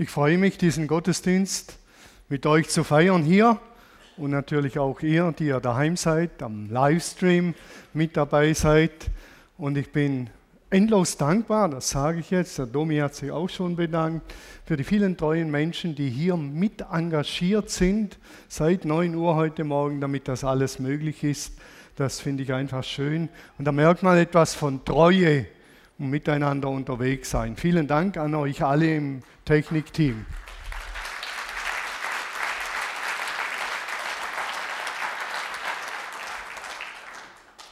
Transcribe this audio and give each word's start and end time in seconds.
Ich 0.00 0.08
freue 0.08 0.38
mich, 0.38 0.56
diesen 0.56 0.88
Gottesdienst 0.88 1.76
mit 2.30 2.46
euch 2.46 2.70
zu 2.70 2.84
feiern 2.84 3.22
hier 3.22 3.60
und 4.16 4.30
natürlich 4.30 4.78
auch 4.78 5.02
ihr, 5.02 5.34
die 5.38 5.48
ihr 5.48 5.60
daheim 5.60 5.94
seid, 5.98 6.42
am 6.42 6.70
Livestream 6.70 7.52
mit 7.92 8.16
dabei 8.16 8.54
seid. 8.54 9.10
Und 9.58 9.76
ich 9.76 9.92
bin 9.92 10.30
endlos 10.70 11.18
dankbar, 11.18 11.68
das 11.68 11.90
sage 11.90 12.20
ich 12.20 12.30
jetzt, 12.30 12.56
der 12.56 12.64
Domi 12.64 12.96
hat 12.96 13.14
sich 13.14 13.30
auch 13.30 13.50
schon 13.50 13.76
bedankt, 13.76 14.32
für 14.64 14.78
die 14.78 14.84
vielen 14.84 15.18
treuen 15.18 15.50
Menschen, 15.50 15.94
die 15.94 16.08
hier 16.08 16.38
mit 16.38 16.80
engagiert 16.90 17.68
sind 17.68 18.16
seit 18.48 18.86
9 18.86 19.14
Uhr 19.14 19.34
heute 19.34 19.64
Morgen, 19.64 20.00
damit 20.00 20.28
das 20.28 20.44
alles 20.44 20.78
möglich 20.78 21.22
ist. 21.24 21.58
Das 21.96 22.20
finde 22.20 22.42
ich 22.42 22.54
einfach 22.54 22.84
schön. 22.84 23.28
Und 23.58 23.66
da 23.66 23.72
merkt 23.72 24.02
man 24.02 24.16
etwas 24.16 24.54
von 24.54 24.82
Treue 24.82 25.44
und 26.00 26.08
miteinander 26.08 26.70
unterwegs 26.70 27.30
sein. 27.30 27.56
Vielen 27.56 27.86
Dank 27.86 28.16
an 28.16 28.34
euch 28.34 28.64
alle 28.64 28.96
im 28.96 29.22
Technikteam. 29.44 30.24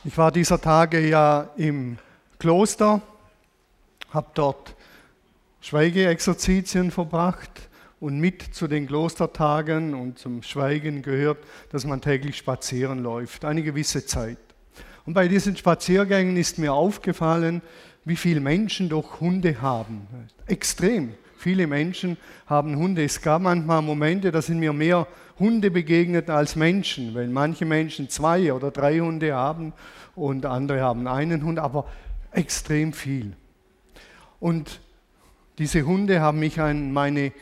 Ich 0.04 0.16
war 0.16 0.30
dieser 0.30 0.60
Tage 0.60 1.00
ja 1.00 1.48
im 1.56 1.98
Kloster, 2.38 3.00
habe 4.10 4.28
dort 4.34 4.74
Schweigeexerzitien 5.62 6.90
verbracht 6.90 7.68
und 7.98 8.20
mit 8.20 8.42
zu 8.42 8.68
den 8.68 8.86
Klostertagen 8.86 9.94
und 9.94 10.18
zum 10.18 10.42
Schweigen 10.42 11.02
gehört, 11.02 11.38
dass 11.70 11.84
man 11.84 12.00
täglich 12.02 12.36
spazieren 12.36 13.02
läuft, 13.02 13.44
eine 13.46 13.62
gewisse 13.62 14.04
Zeit. 14.04 14.38
Und 15.04 15.14
bei 15.14 15.26
diesen 15.28 15.56
Spaziergängen 15.56 16.36
ist 16.36 16.58
mir 16.58 16.74
aufgefallen, 16.74 17.62
wie 18.08 18.16
viele 18.16 18.40
Menschen 18.40 18.88
doch 18.88 19.20
Hunde 19.20 19.60
haben. 19.60 20.06
Extrem. 20.46 21.14
Viele 21.36 21.66
Menschen 21.66 22.16
haben 22.46 22.74
Hunde. 22.76 23.04
Es 23.04 23.20
gab 23.20 23.42
manchmal 23.42 23.82
Momente, 23.82 24.32
da 24.32 24.42
sind 24.42 24.58
mir 24.58 24.72
mehr 24.72 25.06
Hunde 25.38 25.70
begegnet 25.70 26.30
als 26.30 26.56
Menschen, 26.56 27.14
weil 27.14 27.28
manche 27.28 27.64
Menschen 27.64 28.08
zwei 28.08 28.52
oder 28.52 28.70
drei 28.70 28.98
Hunde 28.98 29.34
haben 29.34 29.72
und 30.16 30.46
andere 30.46 30.80
haben 30.80 31.06
einen 31.06 31.44
Hund, 31.44 31.58
aber 31.58 31.86
extrem 32.32 32.92
viel. 32.92 33.36
Und 34.40 34.80
diese 35.58 35.82
Hunde 35.82 36.20
haben 36.20 36.40
mich 36.40 36.60
an 36.60 36.92
meine 36.92 37.32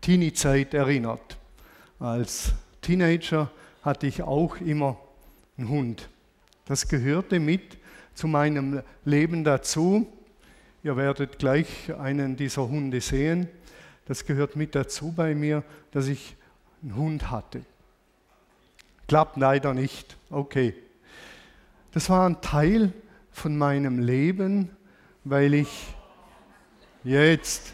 Teenie-Zeit 0.00 0.74
erinnert. 0.74 1.38
Als 1.98 2.52
Teenager 2.82 3.50
hatte 3.82 4.06
ich 4.06 4.22
auch 4.22 4.60
immer 4.60 4.98
einen 5.56 5.68
Hund. 5.68 6.08
Das 6.66 6.88
gehörte 6.88 7.38
mit 7.38 7.78
zu 8.14 8.26
meinem 8.26 8.82
Leben 9.04 9.44
dazu. 9.44 10.06
Ihr 10.86 10.96
werdet 10.96 11.40
gleich 11.40 11.92
einen 11.98 12.36
dieser 12.36 12.68
Hunde 12.68 13.00
sehen. 13.00 13.48
Das 14.04 14.24
gehört 14.24 14.54
mit 14.54 14.76
dazu 14.76 15.10
bei 15.10 15.34
mir, 15.34 15.64
dass 15.90 16.06
ich 16.06 16.36
einen 16.80 16.94
Hund 16.94 17.28
hatte. 17.32 17.62
Klappt 19.08 19.36
leider 19.36 19.74
nicht. 19.74 20.16
Okay. 20.30 20.74
Das 21.90 22.08
war 22.08 22.28
ein 22.28 22.40
Teil 22.40 22.92
von 23.32 23.58
meinem 23.58 23.98
Leben, 23.98 24.70
weil 25.24 25.54
ich 25.54 25.92
jetzt. 27.02 27.72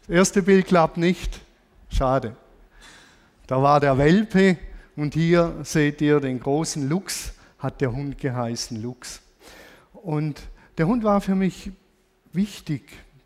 Das 0.00 0.16
erste 0.16 0.42
Bild 0.42 0.66
klappt 0.66 0.96
nicht. 0.96 1.40
Schade. 1.88 2.34
Da 3.46 3.62
war 3.62 3.78
der 3.78 3.96
Welpe 3.96 4.58
und 4.96 5.14
hier 5.14 5.54
seht 5.62 6.00
ihr 6.00 6.18
den 6.18 6.40
großen 6.40 6.88
Luchs, 6.88 7.32
hat 7.60 7.80
der 7.80 7.92
Hund 7.92 8.18
geheißen, 8.18 8.82
Luchs. 8.82 9.22
Und 9.92 10.42
der 10.78 10.86
Hund 10.86 11.04
war 11.04 11.20
für 11.20 11.34
mich 11.34 11.70
wichtig, 12.32 12.82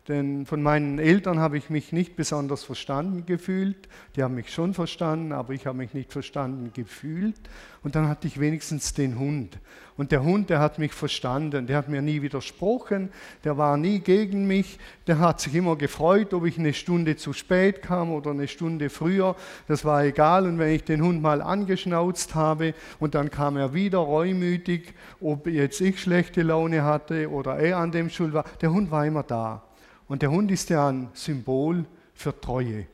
denn 0.07 0.45
von 0.45 0.63
meinen 0.63 0.99
Eltern 0.99 1.39
habe 1.39 1.57
ich 1.57 1.69
mich 1.69 1.91
nicht 1.91 2.15
besonders 2.15 2.63
verstanden 2.63 3.25
gefühlt. 3.25 3.89
Die 4.15 4.23
haben 4.23 4.35
mich 4.35 4.53
schon 4.53 4.73
verstanden, 4.73 5.33
aber 5.33 5.53
ich 5.53 5.67
habe 5.67 5.77
mich 5.77 5.93
nicht 5.93 6.13
verstanden 6.13 6.71
gefühlt. 6.73 7.35
Und 7.83 7.95
dann 7.95 8.07
hatte 8.07 8.25
ich 8.27 8.39
wenigstens 8.39 8.93
den 8.93 9.19
Hund. 9.19 9.59
Und 9.97 10.13
der 10.13 10.23
Hund, 10.23 10.49
der 10.49 10.59
hat 10.59 10.79
mich 10.79 10.93
verstanden. 10.93 11.67
Der 11.67 11.75
hat 11.75 11.89
mir 11.89 12.01
nie 12.01 12.21
widersprochen. 12.21 13.09
Der 13.43 13.57
war 13.57 13.75
nie 13.75 13.99
gegen 13.99 14.47
mich. 14.47 14.79
Der 15.07 15.19
hat 15.19 15.41
sich 15.41 15.53
immer 15.55 15.75
gefreut, 15.75 16.33
ob 16.33 16.45
ich 16.45 16.57
eine 16.57 16.73
Stunde 16.73 17.17
zu 17.17 17.33
spät 17.33 17.81
kam 17.81 18.11
oder 18.11 18.31
eine 18.31 18.47
Stunde 18.47 18.89
früher. 18.89 19.35
Das 19.67 19.83
war 19.83 20.05
egal. 20.05 20.45
Und 20.45 20.57
wenn 20.57 20.73
ich 20.73 20.85
den 20.85 21.01
Hund 21.01 21.21
mal 21.21 21.41
angeschnauzt 21.41 22.33
habe 22.33 22.73
und 22.99 23.13
dann 23.13 23.29
kam 23.29 23.57
er 23.57 23.73
wieder 23.73 23.99
reumütig, 23.99 24.93
ob 25.19 25.47
jetzt 25.47 25.81
ich 25.81 26.01
schlechte 26.01 26.43
Laune 26.43 26.83
hatte 26.83 27.29
oder 27.29 27.57
er 27.57 27.77
an 27.77 27.91
dem 27.91 28.09
Schuld 28.09 28.33
war, 28.33 28.45
der 28.61 28.71
Hund 28.71 28.89
war 28.89 29.05
immer 29.05 29.23
da. 29.23 29.66
Und 30.07 30.21
der 30.21 30.31
Hund 30.31 30.51
ist 30.51 30.69
ja 30.69 30.89
ein 30.89 31.09
Symbol 31.13 31.85
für 32.13 32.39
Treue. 32.39 32.85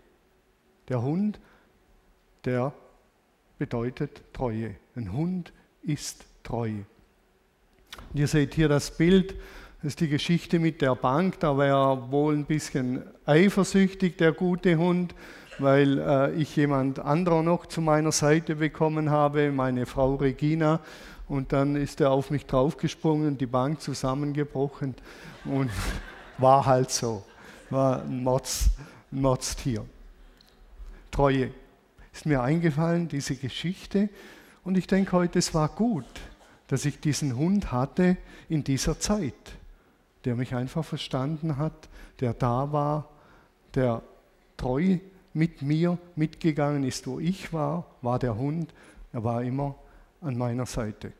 Der 0.90 1.02
Hund, 1.02 1.40
der 2.44 2.74
bedeutet 3.58 4.22
Treue. 4.34 4.76
Ein 4.96 5.14
Hund 5.14 5.54
ist 5.84 6.26
treu. 6.44 6.72
Und 8.12 8.20
ihr 8.20 8.28
seht 8.28 8.54
hier 8.54 8.68
das 8.68 8.98
Bild, 8.98 9.36
das 9.78 9.90
ist 9.90 10.00
die 10.00 10.08
Geschichte 10.08 10.60
mit 10.60 10.82
der 10.82 10.96
Bank. 10.96 11.40
Da 11.40 11.58
war 11.58 11.66
er 11.66 12.12
wohl 12.12 12.34
ein 12.34 12.46
bisschen 12.46 13.04
eifersüchtig, 13.26 14.18
der 14.18 14.32
gute 14.32 14.78
Hund, 14.78 15.14
weil 15.60 16.00
äh, 16.00 16.34
ich 16.34 16.56
jemand 16.56 17.00
anderer 17.00 17.44
noch 17.44 17.66
zu 17.66 17.82
meiner 17.82 18.12
Seite 18.12 18.56
bekommen 18.56 19.10
habe, 19.10 19.52
meine 19.52 19.86
Frau 19.86 20.16
Regina. 20.16 20.80
Und 21.28 21.54
dann 21.54 21.76
ist 21.76 22.02
er 22.02 22.12
auf 22.12 22.32
mich 22.32 22.46
draufgesprungen, 22.46 23.38
die 23.38 23.46
Bank 23.46 23.82
zusammengebrochen. 23.82 24.96
Und 25.46 25.70
war 26.38 26.66
halt 26.66 26.92
so. 26.92 27.24
War 27.70 28.02
ein, 28.04 28.24
Mords, 28.24 28.70
Mordstier. 29.12 29.86
Treue. 31.12 31.52
Ist 32.14 32.26
mir 32.26 32.42
eingefallen, 32.42 33.08
diese 33.08 33.36
Geschichte. 33.36 34.10
Und 34.64 34.78
ich 34.78 34.88
denke 34.88 35.12
heute, 35.14 35.40
es 35.40 35.54
war 35.54 35.70
gut, 35.70 36.06
dass 36.68 36.86
ich 36.86 37.00
diesen 37.00 37.36
Hund 37.36 37.72
hatte 37.72 38.18
in 38.50 38.64
dieser 38.64 39.00
Zeit, 39.00 39.34
der 40.26 40.36
mich 40.36 40.54
einfach 40.56 40.86
verstanden 40.86 41.58
hat, 41.58 41.90
der 42.20 42.34
da 42.34 42.72
war, 42.72 43.10
der 43.74 44.02
treu 44.58 45.00
mit 45.34 45.62
mir 45.62 45.98
mitgegangen 46.16 46.84
ist, 46.84 47.08
wo 47.08 47.20
ich 47.20 47.52
war, 47.52 47.86
war 48.02 48.20
der 48.20 48.38
Hund, 48.38 48.74
er 49.12 49.24
war 49.24 49.44
immer 49.44 49.76
an 50.22 50.38
meiner 50.38 50.66
Seite. 50.66 51.12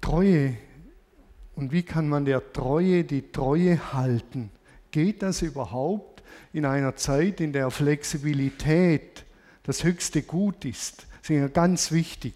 Treue 0.00 0.56
und 1.56 1.72
wie 1.72 1.82
kann 1.82 2.08
man 2.08 2.24
der 2.24 2.52
Treue 2.52 3.04
die 3.04 3.30
Treue 3.30 3.92
halten? 3.92 4.50
Geht 4.90 5.22
das 5.22 5.42
überhaupt 5.42 6.22
in 6.52 6.64
einer 6.64 6.96
Zeit, 6.96 7.40
in 7.40 7.52
der 7.52 7.70
Flexibilität 7.70 9.24
das 9.64 9.84
höchste 9.84 10.22
Gut 10.22 10.64
ist? 10.64 11.06
Das 11.20 11.30
ist 11.30 11.36
ja 11.36 11.48
ganz 11.48 11.90
wichtig. 11.92 12.34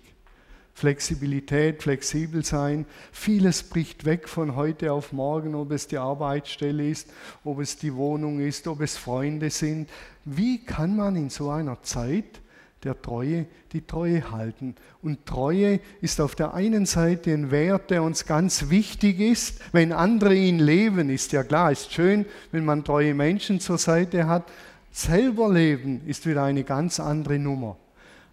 Flexibilität, 0.78 1.82
flexibel 1.82 2.44
sein. 2.44 2.86
Vieles 3.10 3.64
bricht 3.64 4.04
weg 4.04 4.28
von 4.28 4.54
heute 4.54 4.92
auf 4.92 5.12
morgen, 5.12 5.56
ob 5.56 5.72
es 5.72 5.88
die 5.88 5.98
Arbeitsstelle 5.98 6.88
ist, 6.88 7.10
ob 7.42 7.58
es 7.58 7.78
die 7.78 7.94
Wohnung 7.94 8.38
ist, 8.38 8.68
ob 8.68 8.80
es 8.80 8.96
Freunde 8.96 9.50
sind. 9.50 9.90
Wie 10.24 10.64
kann 10.64 10.94
man 10.94 11.16
in 11.16 11.30
so 11.30 11.50
einer 11.50 11.82
Zeit 11.82 12.40
der 12.84 13.00
Treue 13.00 13.46
die 13.72 13.86
Treue 13.86 14.30
halten. 14.30 14.74
Und 15.02 15.26
Treue 15.26 15.80
ist 16.00 16.20
auf 16.20 16.34
der 16.34 16.54
einen 16.54 16.86
Seite 16.86 17.32
ein 17.32 17.50
Wert, 17.50 17.90
der 17.90 18.02
uns 18.02 18.26
ganz 18.26 18.70
wichtig 18.70 19.20
ist. 19.20 19.60
Wenn 19.72 19.92
andere 19.92 20.34
ihn 20.34 20.58
leben, 20.58 21.10
ist 21.10 21.32
ja 21.32 21.42
klar, 21.42 21.72
ist 21.72 21.92
schön, 21.92 22.24
wenn 22.52 22.64
man 22.64 22.84
treue 22.84 23.14
Menschen 23.14 23.60
zur 23.60 23.78
Seite 23.78 24.26
hat. 24.26 24.44
Selber 24.90 25.52
leben 25.52 26.02
ist 26.06 26.26
wieder 26.26 26.44
eine 26.44 26.64
ganz 26.64 27.00
andere 27.00 27.38
Nummer. 27.38 27.76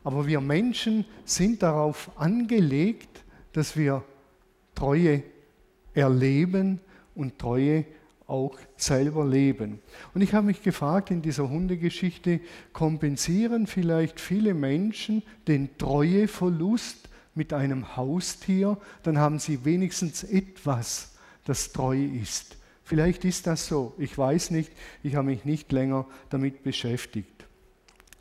Aber 0.03 0.27
wir 0.27 0.39
Menschen 0.39 1.05
sind 1.25 1.63
darauf 1.63 2.11
angelegt, 2.15 3.23
dass 3.53 3.75
wir 3.75 4.03
Treue 4.75 5.23
erleben 5.93 6.79
und 7.15 7.39
Treue 7.39 7.85
auch 8.27 8.57
selber 8.75 9.25
leben. 9.25 9.79
Und 10.13 10.21
ich 10.21 10.33
habe 10.33 10.47
mich 10.47 10.63
gefragt, 10.63 11.11
in 11.11 11.21
dieser 11.21 11.49
Hundegeschichte 11.49 12.39
kompensieren 12.73 13.67
vielleicht 13.67 14.19
viele 14.19 14.53
Menschen 14.53 15.23
den 15.47 15.77
Treueverlust 15.77 17.09
mit 17.35 17.53
einem 17.53 17.95
Haustier, 17.97 18.77
dann 19.03 19.17
haben 19.17 19.39
sie 19.39 19.65
wenigstens 19.65 20.23
etwas, 20.23 21.15
das 21.43 21.71
treu 21.73 22.03
ist. 22.03 22.57
Vielleicht 22.83 23.25
ist 23.25 23.47
das 23.47 23.67
so, 23.67 23.93
ich 23.97 24.17
weiß 24.17 24.51
nicht, 24.51 24.71
ich 25.03 25.15
habe 25.15 25.27
mich 25.27 25.43
nicht 25.43 25.71
länger 25.71 26.05
damit 26.29 26.63
beschäftigt. 26.63 27.45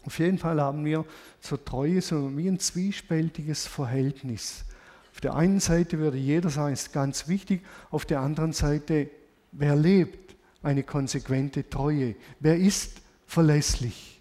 Auf 0.07 0.19
jeden 0.19 0.39
Fall 0.39 0.61
haben 0.61 0.85
wir 0.85 1.05
zur 1.41 1.65
Treue 1.65 2.03
so 2.03 2.37
wie 2.37 2.49
ein 2.49 2.59
zwiespältiges 2.59 3.67
Verhältnis. 3.67 4.65
Auf 5.13 5.21
der 5.21 5.35
einen 5.35 5.61
Seite 5.61 5.99
würde 5.99 6.19
jeder 6.19 6.51
sagen, 6.51 6.73
es 6.73 6.83
ist 6.83 6.93
ganz 6.93 7.29
wichtig, 7.29 7.63
auf 7.91 8.05
der 8.05 8.21
anderen 8.21 8.53
Seite 8.53 9.09
Wer 9.57 9.77
lebt 9.77 10.35
eine 10.63 10.83
konsequente 10.83 11.69
Treue? 11.69 12.17
Wer 12.41 12.57
ist 12.57 13.03
verlässlich? 13.25 14.21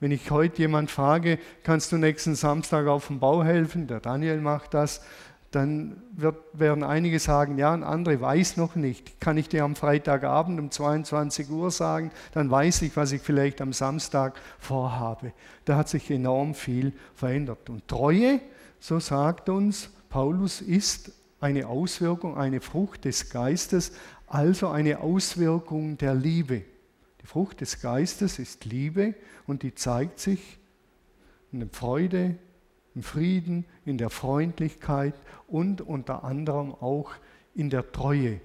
Wenn 0.00 0.12
ich 0.12 0.30
heute 0.30 0.58
jemand 0.58 0.90
frage, 0.90 1.38
kannst 1.64 1.90
du 1.90 1.96
nächsten 1.96 2.34
Samstag 2.34 2.86
auf 2.86 3.06
dem 3.06 3.20
Bau 3.20 3.42
helfen? 3.42 3.86
Der 3.86 4.00
Daniel 4.00 4.40
macht 4.40 4.74
das. 4.74 5.02
dann 5.50 6.02
wird, 6.12 6.36
werden 6.52 6.84
einige 6.84 7.18
sagen, 7.18 7.56
ja, 7.56 7.72
ein 7.72 7.82
andere 7.82 8.20
weiß 8.20 8.58
noch 8.58 8.74
nicht. 8.74 9.18
Kann 9.18 9.38
ich 9.38 9.48
dir 9.48 9.64
am 9.64 9.76
Freitagabend 9.76 10.60
um 10.60 10.70
22 10.70 11.48
Uhr 11.48 11.70
sagen, 11.70 12.10
dann 12.34 12.50
weiß 12.50 12.82
ich, 12.82 12.94
was 12.98 13.12
ich 13.12 13.22
vielleicht 13.22 13.62
am 13.62 13.72
Samstag 13.72 14.38
vorhabe. 14.58 15.32
Da 15.64 15.76
hat 15.76 15.88
sich 15.88 16.10
enorm 16.10 16.54
viel 16.54 16.92
verändert. 17.14 17.70
Und 17.70 17.88
Treue, 17.88 18.40
so 18.78 19.00
sagt 19.00 19.48
uns 19.48 19.88
Paulus, 20.10 20.60
ist 20.60 21.12
eine 21.40 21.66
Auswirkung, 21.66 22.36
eine 22.36 22.60
Frucht 22.60 23.04
des 23.04 23.30
Geistes, 23.30 23.92
also 24.28 24.68
eine 24.68 25.00
Auswirkung 25.00 25.98
der 25.98 26.14
Liebe. 26.14 26.62
Die 27.22 27.26
Frucht 27.26 27.60
des 27.60 27.80
Geistes 27.80 28.38
ist 28.38 28.64
Liebe 28.64 29.14
und 29.46 29.62
die 29.62 29.74
zeigt 29.74 30.20
sich 30.20 30.58
in 31.52 31.60
der 31.60 31.68
Freude, 31.70 32.36
im 32.94 33.02
Frieden, 33.02 33.64
in 33.84 33.98
der 33.98 34.10
Freundlichkeit 34.10 35.14
und 35.46 35.80
unter 35.80 36.24
anderem 36.24 36.72
auch 36.72 37.12
in 37.54 37.70
der 37.70 37.90
Treue. 37.92 38.40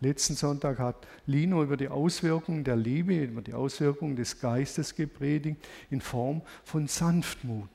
Letzten 0.00 0.34
Sonntag 0.34 0.78
hat 0.78 1.06
Lino 1.26 1.62
über 1.62 1.76
die 1.76 1.88
Auswirkungen 1.88 2.64
der 2.64 2.76
Liebe, 2.76 3.22
über 3.22 3.42
die 3.42 3.52
Auswirkungen 3.52 4.16
des 4.16 4.40
Geistes 4.40 4.94
gepredigt 4.94 5.66
in 5.90 6.00
Form 6.00 6.40
von 6.64 6.86
Sanftmut. 6.86 7.68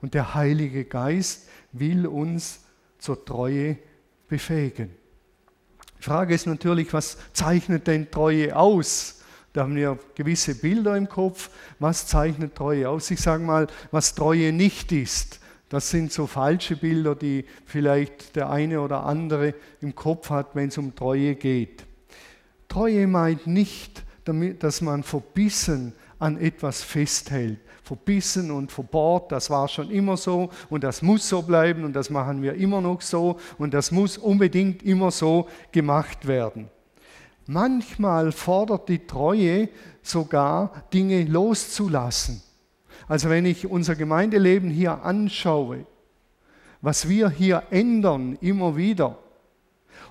Und 0.00 0.14
der 0.14 0.34
Heilige 0.34 0.84
Geist 0.84 1.48
will 1.72 2.06
uns 2.06 2.64
zur 2.98 3.24
Treue 3.24 3.78
befähigen. 4.28 4.90
Die 5.98 6.04
Frage 6.04 6.34
ist 6.34 6.46
natürlich, 6.46 6.92
was 6.92 7.18
zeichnet 7.32 7.86
denn 7.86 8.10
Treue 8.10 8.54
aus? 8.56 9.20
Da 9.52 9.62
haben 9.62 9.76
wir 9.76 9.98
gewisse 10.14 10.54
Bilder 10.54 10.96
im 10.96 11.08
Kopf. 11.08 11.50
Was 11.78 12.06
zeichnet 12.06 12.54
Treue 12.54 12.88
aus? 12.88 13.10
Ich 13.10 13.20
sage 13.20 13.42
mal, 13.42 13.66
was 13.90 14.14
Treue 14.14 14.52
nicht 14.52 14.92
ist. 14.92 15.40
Das 15.68 15.90
sind 15.90 16.12
so 16.12 16.26
falsche 16.26 16.76
Bilder, 16.76 17.14
die 17.14 17.44
vielleicht 17.66 18.36
der 18.36 18.50
eine 18.50 18.80
oder 18.80 19.04
andere 19.04 19.54
im 19.80 19.94
Kopf 19.94 20.30
hat, 20.30 20.54
wenn 20.54 20.68
es 20.68 20.78
um 20.78 20.94
Treue 20.94 21.34
geht. 21.34 21.84
Treue 22.68 23.06
meint 23.06 23.46
nicht, 23.46 24.02
dass 24.60 24.80
man 24.80 25.02
verbissen 25.02 25.94
an 26.18 26.38
etwas 26.38 26.82
festhält. 26.82 27.60
Verbissen 27.82 28.50
und 28.50 28.70
verbohrt, 28.70 29.32
das 29.32 29.48
war 29.48 29.66
schon 29.68 29.90
immer 29.90 30.16
so 30.16 30.50
und 30.68 30.84
das 30.84 31.00
muss 31.00 31.28
so 31.28 31.42
bleiben 31.42 31.84
und 31.84 31.94
das 31.94 32.10
machen 32.10 32.42
wir 32.42 32.54
immer 32.54 32.80
noch 32.80 33.00
so 33.00 33.38
und 33.56 33.72
das 33.72 33.90
muss 33.90 34.18
unbedingt 34.18 34.82
immer 34.82 35.10
so 35.10 35.48
gemacht 35.72 36.26
werden. 36.26 36.68
Manchmal 37.46 38.30
fordert 38.32 38.90
die 38.90 39.06
Treue 39.06 39.70
sogar, 40.02 40.84
Dinge 40.92 41.24
loszulassen. 41.24 42.42
Also 43.06 43.30
wenn 43.30 43.46
ich 43.46 43.66
unser 43.66 43.94
Gemeindeleben 43.94 44.68
hier 44.68 45.02
anschaue, 45.02 45.86
was 46.82 47.08
wir 47.08 47.30
hier 47.30 47.62
ändern 47.70 48.36
immer 48.42 48.76
wieder, 48.76 49.18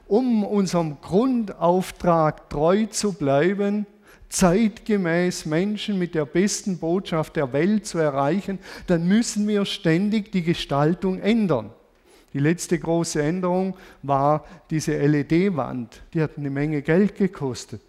um 0.07 0.43
unserem 0.43 0.99
Grundauftrag 1.01 2.49
treu 2.49 2.87
zu 2.87 3.13
bleiben, 3.13 3.85
zeitgemäß 4.29 5.45
Menschen 5.45 5.97
mit 5.97 6.15
der 6.15 6.25
besten 6.25 6.77
Botschaft 6.77 7.35
der 7.35 7.53
Welt 7.53 7.85
zu 7.85 7.97
erreichen, 7.97 8.59
dann 8.87 9.07
müssen 9.07 9.47
wir 9.47 9.65
ständig 9.65 10.31
die 10.31 10.43
Gestaltung 10.43 11.19
ändern. 11.19 11.71
Die 12.33 12.39
letzte 12.39 12.77
große 12.77 13.21
Änderung 13.21 13.75
war 14.03 14.45
diese 14.69 14.97
LED-Wand. 14.97 16.01
Die 16.13 16.21
hat 16.21 16.37
eine 16.37 16.49
Menge 16.49 16.81
Geld 16.81 17.15
gekostet. 17.15 17.81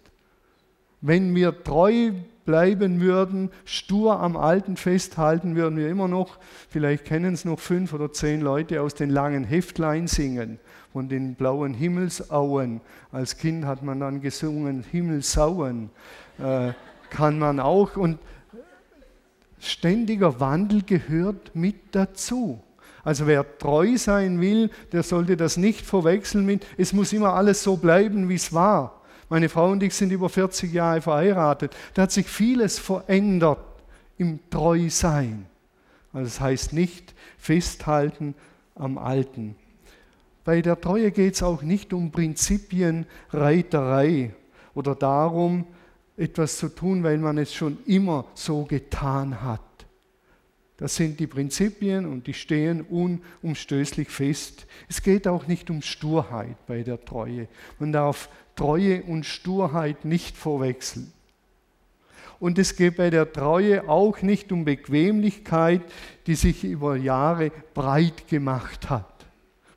Wenn 1.01 1.35
wir 1.35 1.63
treu 1.63 2.11
bleiben 2.45 2.99
würden, 2.99 3.51
stur 3.63 4.19
am 4.19 4.35
Alten 4.35 4.75
festhalten, 4.75 5.55
würden 5.55 5.77
wir 5.77 5.87
immer 5.87 6.07
noch, 6.07 6.39
vielleicht 6.67 7.05
kennen 7.05 7.33
es 7.33 7.45
noch 7.45 7.59
fünf 7.59 7.93
oder 7.93 8.11
zehn 8.11 8.41
Leute 8.41 8.81
aus 8.81 8.95
den 8.95 9.11
langen 9.11 9.43
Heftlein 9.43 10.07
singen, 10.07 10.59
von 10.91 11.07
den 11.09 11.35
blauen 11.35 11.75
Himmelsauen. 11.75 12.81
Als 13.11 13.37
Kind 13.37 13.65
hat 13.65 13.83
man 13.83 13.99
dann 13.99 14.19
gesungen, 14.19 14.83
Himmelsauen 14.89 15.91
äh, 16.41 16.73
kann 17.09 17.39
man 17.39 17.59
auch. 17.59 17.97
Und 17.97 18.19
ständiger 19.59 20.39
Wandel 20.39 20.83
gehört 20.83 21.55
mit 21.55 21.95
dazu. 21.95 22.61
Also 23.03 23.27
wer 23.27 23.57
treu 23.57 23.97
sein 23.97 24.39
will, 24.41 24.69
der 24.91 25.03
sollte 25.03 25.37
das 25.37 25.55
nicht 25.57 25.85
verwechseln 25.85 26.45
mit, 26.45 26.65
es 26.77 26.93
muss 26.93 27.13
immer 27.13 27.33
alles 27.33 27.63
so 27.63 27.77
bleiben, 27.77 28.29
wie 28.29 28.35
es 28.35 28.53
war. 28.53 29.01
Meine 29.29 29.49
Frau 29.49 29.71
und 29.71 29.81
ich 29.83 29.93
sind 29.93 30.11
über 30.11 30.29
40 30.29 30.73
Jahre 30.73 31.01
verheiratet. 31.01 31.75
Da 31.93 32.01
hat 32.03 32.11
sich 32.11 32.27
vieles 32.27 32.79
verändert 32.79 33.59
im 34.17 34.39
Treusein. 34.49 35.45
Also 36.11 36.25
das 36.25 36.41
heißt 36.41 36.73
nicht 36.73 37.13
festhalten 37.37 38.33
am 38.75 38.97
Alten. 38.97 39.55
Bei 40.43 40.61
der 40.61 40.81
Treue 40.81 41.11
geht 41.11 41.35
es 41.35 41.43
auch 41.43 41.61
nicht 41.61 41.93
um 41.93 42.11
Prinzipienreiterei 42.11 44.33
oder 44.73 44.95
darum, 44.95 45.67
etwas 46.19 46.57
zu 46.57 46.69
tun, 46.69 47.03
weil 47.03 47.17
man 47.17 47.37
es 47.37 47.53
schon 47.53 47.77
immer 47.85 48.25
so 48.35 48.63
getan 48.63 49.41
hat. 49.41 49.61
Das 50.77 50.95
sind 50.95 51.19
die 51.19 51.27
Prinzipien 51.27 52.05
und 52.05 52.27
die 52.27 52.33
stehen 52.33 52.81
unumstößlich 52.81 54.07
fest. 54.09 54.65
Es 54.87 55.01
geht 55.01 55.27
auch 55.27 55.45
nicht 55.47 55.69
um 55.69 55.81
Sturheit 55.81 56.55
bei 56.67 56.83
der 56.83 57.03
Treue. 57.03 57.47
Man 57.79 57.91
darf 57.91 58.29
Treue 58.55 59.03
und 59.03 59.25
Sturheit 59.25 60.05
nicht 60.05 60.37
verwechseln. 60.37 61.11
Und 62.39 62.57
es 62.57 62.77
geht 62.77 62.95
bei 62.95 63.09
der 63.09 63.31
Treue 63.33 63.89
auch 63.89 64.21
nicht 64.21 64.53
um 64.53 64.63
Bequemlichkeit, 64.63 65.81
die 66.27 66.35
sich 66.35 66.63
über 66.63 66.95
Jahre 66.95 67.51
breit 67.73 68.29
gemacht 68.29 68.89
hat. 68.89 69.18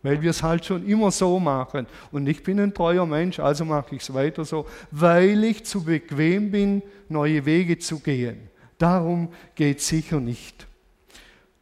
Weil 0.02 0.20
wir 0.20 0.31
es 0.31 0.43
halt 0.43 0.64
schon 0.64 0.87
immer 0.87 1.10
so 1.10 1.38
machen. 1.38 1.87
Und 2.10 2.26
ich 2.26 2.43
bin 2.43 2.58
ein 2.58 2.75
treuer 2.75 3.06
Mensch, 3.06 3.38
also 3.38 3.64
mache 3.64 3.94
ich 3.94 4.02
es 4.02 4.14
weiter 4.14 4.44
so, 4.44 4.66
weil 4.90 5.44
ich 5.44 5.64
zu 5.64 5.84
bequem 5.84 6.50
bin, 6.50 6.82
neue 7.08 7.44
Wege 7.46 7.78
zu 7.78 8.00
gehen. 8.00 8.38
Darum 8.78 9.28
geht 9.54 9.78
es 9.78 9.88
sicher 9.88 10.19
nicht. 10.20 10.66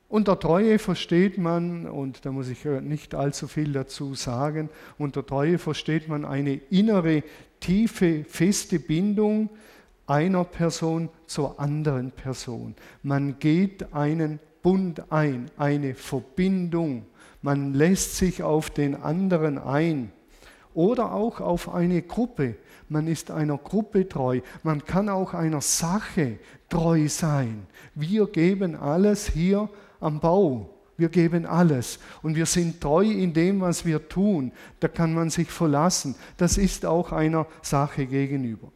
Unter 0.09 0.41
Treue 0.41 0.79
versteht 0.79 1.39
man, 1.39 1.87
und 1.87 2.27
da 2.27 2.33
muss 2.33 2.49
ich 2.49 2.65
nicht 2.65 3.15
allzu 3.15 3.47
viel 3.47 3.73
dazu 3.73 4.15
sagen, 4.15 4.69
unter 4.99 5.25
Treue 5.25 5.59
versteht 5.59 6.09
man 6.09 6.25
eine 6.25 6.55
innere, 6.71 7.23
tiefe, 7.61 8.25
feste 8.25 8.81
Bindung 8.81 9.51
einer 10.07 10.43
Person 10.43 11.09
zur 11.27 11.61
anderen 11.61 12.11
Person. 12.11 12.75
Man 13.05 13.39
geht 13.39 13.93
einen 13.95 14.41
Bund 14.63 15.13
ein, 15.13 15.49
eine 15.57 15.95
Verbindung. 15.95 17.07
Man 17.43 17.75
lässt 17.75 18.17
sich 18.17 18.43
auf 18.43 18.71
den 18.71 18.95
anderen 18.95 19.59
ein 19.59 20.13
oder 20.75 21.13
auch 21.13 21.41
auf 21.41 21.73
eine 21.73 22.03
Gruppe. 22.03 22.57
Man 22.89 23.07
ist 23.07 23.31
einer 23.31 23.57
Gruppe 23.57 24.09
treu. 24.09 24.41
Man 24.63 24.85
kann 24.85 25.09
auch 25.09 25.33
einer 25.33 25.61
Sache 25.61 26.39
treu 26.69 27.09
sein. 27.09 27.67
Wir 27.95 28.27
geben 28.27 28.75
alles 28.75 29.29
hier 29.29 29.69
am 30.01 30.21
Bau. 30.21 30.71
Wir 30.97 31.09
geben 31.09 31.47
alles 31.47 31.99
und 32.21 32.37
wir 32.37 32.45
sind 32.45 32.79
treu 32.79 33.05
in 33.05 33.33
dem, 33.33 33.63
was 33.63 33.87
wir 33.87 34.07
tun. 34.07 34.53
Da 34.81 34.89
kann 34.89 35.15
man 35.15 35.31
sich 35.31 35.51
verlassen. 35.51 36.15
Das 36.37 36.59
ist 36.59 36.85
auch 36.85 37.11
einer 37.11 37.47
Sache 37.63 38.05
gegenüber. 38.05 38.71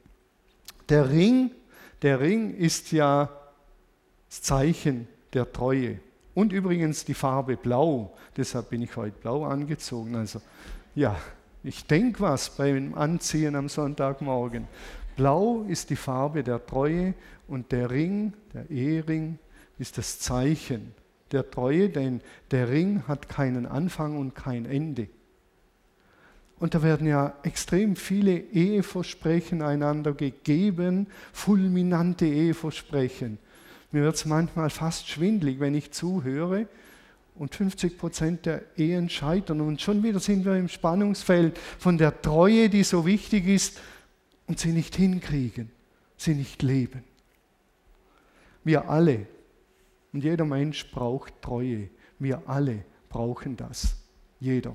Der 0.88 1.10
Ring, 1.10 1.50
der 2.00 2.20
Ring 2.20 2.54
ist 2.54 2.92
ja 2.92 3.28
das 4.30 4.40
Zeichen 4.40 5.06
der 5.34 5.52
Treue. 5.52 5.98
Und 6.34 6.52
übrigens 6.52 7.04
die 7.04 7.14
Farbe 7.14 7.56
Blau. 7.56 8.12
Deshalb 8.36 8.70
bin 8.70 8.82
ich 8.82 8.96
heute 8.96 9.16
blau 9.18 9.44
angezogen. 9.44 10.16
Also 10.16 10.40
ja, 10.94 11.16
ich 11.62 11.86
denke 11.86 12.20
was 12.20 12.50
beim 12.50 12.94
Anziehen 12.94 13.54
am 13.54 13.68
Sonntagmorgen. 13.68 14.66
Blau 15.16 15.64
ist 15.68 15.90
die 15.90 15.96
Farbe 15.96 16.42
der 16.42 16.64
Treue 16.66 17.14
und 17.46 17.70
der 17.72 17.90
Ring, 17.90 18.32
der 18.52 18.68
Ehering, 18.70 19.38
ist 19.78 19.98
das 19.98 20.18
Zeichen 20.18 20.92
der 21.32 21.50
Treue, 21.50 21.88
denn 21.88 22.20
der 22.50 22.68
Ring 22.68 23.02
hat 23.06 23.28
keinen 23.28 23.66
Anfang 23.66 24.16
und 24.16 24.34
kein 24.34 24.66
Ende. 24.66 25.08
Und 26.58 26.74
da 26.74 26.82
werden 26.82 27.06
ja 27.06 27.34
extrem 27.42 27.96
viele 27.96 28.38
Eheversprechen 28.38 29.60
einander 29.60 30.12
gegeben, 30.12 31.08
fulminante 31.32 32.26
Eheversprechen. 32.26 33.38
Mir 33.94 34.02
wird 34.02 34.16
es 34.16 34.24
manchmal 34.24 34.70
fast 34.70 35.08
schwindlig, 35.08 35.60
wenn 35.60 35.72
ich 35.72 35.92
zuhöre 35.92 36.66
und 37.36 37.54
50 37.54 37.96
Prozent 37.96 38.44
der 38.44 38.62
Ehen 38.76 39.08
scheitern. 39.08 39.60
Und 39.60 39.80
schon 39.80 40.02
wieder 40.02 40.18
sind 40.18 40.44
wir 40.44 40.56
im 40.56 40.68
Spannungsfeld 40.68 41.56
von 41.78 41.96
der 41.96 42.20
Treue, 42.20 42.68
die 42.68 42.82
so 42.82 43.06
wichtig 43.06 43.46
ist, 43.46 43.80
und 44.48 44.58
sie 44.58 44.72
nicht 44.72 44.96
hinkriegen, 44.96 45.70
sie 46.16 46.34
nicht 46.34 46.62
leben. 46.62 47.04
Wir 48.64 48.90
alle 48.90 49.28
und 50.12 50.24
jeder 50.24 50.44
Mensch 50.44 50.90
braucht 50.90 51.40
Treue. 51.40 51.88
Wir 52.18 52.42
alle 52.48 52.84
brauchen 53.08 53.56
das. 53.56 53.94
Jeder. 54.40 54.74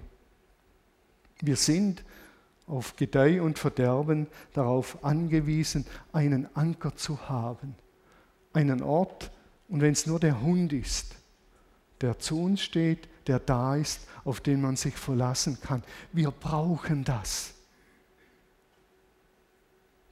Wir 1.42 1.58
sind 1.58 2.06
auf 2.68 2.96
Gedeih 2.96 3.42
und 3.42 3.60
Verderben 3.60 4.28
darauf 4.54 5.04
angewiesen, 5.04 5.86
einen 6.14 6.48
Anker 6.56 6.96
zu 6.96 7.28
haben. 7.28 7.76
Einen 8.54 8.82
Ort, 8.82 9.32
und 9.68 9.82
wenn 9.82 9.94
es 9.94 10.08
nur 10.08 10.20
der 10.20 10.42
Hund 10.42 10.74
ist, 10.74 11.16
der 12.02 12.18
zu 12.18 12.42
uns 12.42 12.62
steht, 12.62 13.08
der 13.28 13.40
da 13.40 13.76
ist, 13.76 14.08
auf 14.24 14.42
den 14.42 14.62
man 14.62 14.76
sich 14.76 14.96
verlassen 14.96 15.60
kann. 15.62 15.84
Wir 16.12 16.32
brauchen 16.32 17.04
das, 17.04 17.54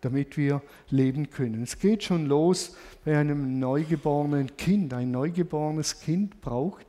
damit 0.02 0.38
wir 0.38 0.62
leben 0.90 1.30
können. 1.30 1.64
Es 1.64 1.80
geht 1.80 2.04
schon 2.04 2.28
los 2.28 2.76
bei 3.04 3.18
einem 3.18 3.60
neugeborenen 3.60 4.56
Kind. 4.58 4.94
Ein 4.94 5.12
neugeborenes 5.12 6.00
Kind 6.00 6.42
braucht 6.42 6.86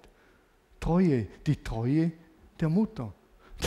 Treue, 0.81 1.27
die 1.47 1.57
Treue 1.57 2.13
der 2.61 2.69
Mutter. 2.69 3.15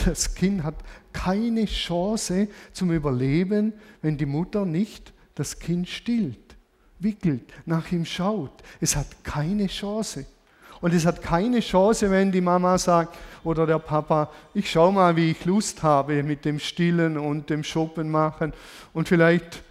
Das 0.04 0.34
Kind 0.34 0.62
hat 0.62 0.76
keine 1.12 1.66
Chance 1.66 2.48
zum 2.72 2.92
Überleben, 2.92 3.74
wenn 4.00 4.16
die 4.16 4.26
Mutter 4.26 4.64
nicht 4.64 5.12
das 5.34 5.58
Kind 5.58 5.88
stillt, 5.88 6.41
wickelt, 7.02 7.42
nach 7.66 7.90
ihm 7.92 8.04
schaut. 8.04 8.52
Es 8.80 8.96
hat 8.96 9.06
keine 9.24 9.66
Chance. 9.66 10.26
Und 10.80 10.92
es 10.92 11.06
hat 11.06 11.22
keine 11.22 11.60
Chance, 11.60 12.10
wenn 12.10 12.32
die 12.32 12.40
Mama 12.40 12.76
sagt 12.76 13.16
oder 13.44 13.66
der 13.66 13.78
Papa, 13.78 14.30
ich 14.52 14.68
schau 14.68 14.90
mal, 14.90 15.14
wie 15.14 15.30
ich 15.30 15.44
Lust 15.44 15.82
habe 15.82 16.22
mit 16.24 16.44
dem 16.44 16.58
Stillen 16.58 17.16
und 17.16 17.50
dem 17.50 17.62
Shoppen 17.62 18.10
machen. 18.10 18.52
Und 18.92 19.08
vielleicht 19.08 19.62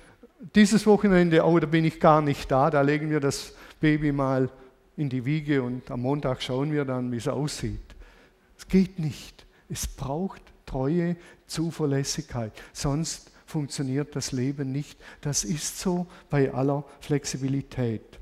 dieses 0.55 0.85
Wochenende, 0.85 1.43
oh, 1.45 1.59
da 1.59 1.67
bin 1.67 1.83
ich 1.83 1.99
gar 1.99 2.21
nicht 2.21 2.49
da, 2.49 2.69
da 2.69 2.81
legen 2.81 3.09
wir 3.09 3.19
das 3.19 3.53
Baby 3.81 4.13
mal 4.13 4.49
in 4.95 5.09
die 5.09 5.25
Wiege 5.25 5.61
und 5.61 5.89
am 5.91 6.01
Montag 6.01 6.41
schauen 6.41 6.71
wir 6.71 6.85
dann, 6.85 7.11
wie 7.11 7.17
es 7.17 7.27
aussieht. 7.27 7.79
Es 8.57 8.67
geht 8.67 8.99
nicht. 8.99 9.45
Es 9.69 9.87
braucht 9.87 10.41
Treue, 10.65 11.17
Zuverlässigkeit. 11.47 12.53
Sonst 12.71 13.30
funktioniert 13.51 14.15
das 14.15 14.31
Leben 14.31 14.71
nicht. 14.71 14.99
Das 15.21 15.43
ist 15.43 15.79
so 15.79 16.07
bei 16.29 16.51
aller 16.51 16.83
Flexibilität. 16.99 18.19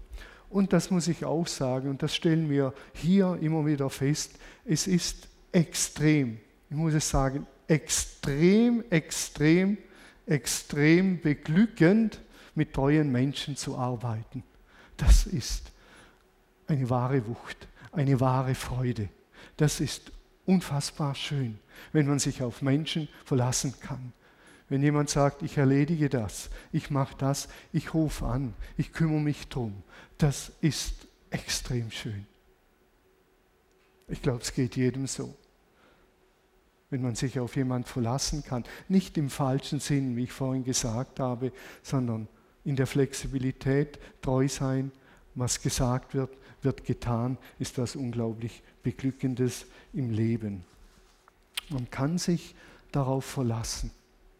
Und 0.50 0.74
das 0.74 0.90
muss 0.90 1.08
ich 1.08 1.24
auch 1.26 1.48
sagen, 1.48 1.90
und 1.90 2.02
das 2.02 2.16
stellen 2.16 2.50
wir 2.50 2.74
hier 2.94 3.38
immer 3.42 3.66
wieder 3.66 3.90
fest, 3.90 4.34
es 4.66 4.88
ist 4.88 5.28
extrem, 5.52 6.40
ich 6.70 6.76
muss 6.76 6.94
es 6.94 7.10
sagen, 7.10 7.46
extrem, 7.68 8.84
extrem, 8.90 9.78
extrem 10.26 11.22
beglückend, 11.22 12.20
mit 12.56 12.74
treuen 12.74 13.12
Menschen 13.12 13.56
zu 13.56 13.78
arbeiten. 13.78 14.44
Das 14.98 15.26
ist 15.26 15.72
eine 16.68 16.90
wahre 16.90 17.26
Wucht, 17.26 17.68
eine 17.92 18.20
wahre 18.20 18.54
Freude. 18.54 19.08
Das 19.56 19.80
ist 19.80 20.12
unfassbar 20.46 21.16
schön, 21.16 21.60
wenn 21.94 22.08
man 22.08 22.20
sich 22.20 22.42
auf 22.42 22.62
Menschen 22.62 23.08
verlassen 23.24 23.76
kann. 23.80 24.14
Wenn 24.70 24.84
jemand 24.84 25.10
sagt, 25.10 25.42
ich 25.42 25.58
erledige 25.58 26.10
das, 26.10 26.50
ich 26.72 26.92
mache 26.92 27.16
das, 27.18 27.50
ich 27.74 27.94
rufe 27.94 28.26
an, 28.26 28.54
ich 28.78 28.94
kümmere 28.94 29.20
mich 29.20 29.48
drum, 29.48 29.84
das 30.20 30.52
ist 30.62 31.08
extrem 31.32 31.90
schön. 31.92 32.26
Ich 34.08 34.22
glaube, 34.22 34.42
es 34.42 34.54
geht 34.54 34.76
jedem 34.76 35.08
so. 35.08 35.36
Wenn 36.92 37.02
man 37.02 37.16
sich 37.16 37.40
auf 37.40 37.56
jemand 37.56 37.88
verlassen 37.88 38.44
kann, 38.44 38.64
nicht 38.88 39.18
im 39.18 39.30
falschen 39.30 39.80
Sinn, 39.80 40.16
wie 40.16 40.24
ich 40.24 40.32
vorhin 40.32 40.64
gesagt 40.64 41.20
habe, 41.20 41.52
sondern 41.84 42.28
in 42.64 42.76
der 42.76 42.88
Flexibilität 42.88 44.00
treu 44.22 44.48
sein, 44.48 44.92
was 45.36 45.62
gesagt 45.62 46.16
wird, 46.16 46.36
wird 46.62 46.84
getan, 46.84 47.38
ist 47.60 47.78
das 47.78 47.96
unglaublich 47.96 48.64
Beglückendes 48.84 49.66
im 49.94 50.10
Leben. 50.10 50.66
Man 51.70 51.90
kann 51.90 52.18
sich 52.18 52.56
darauf 52.92 53.26
verlassen. 53.26 53.92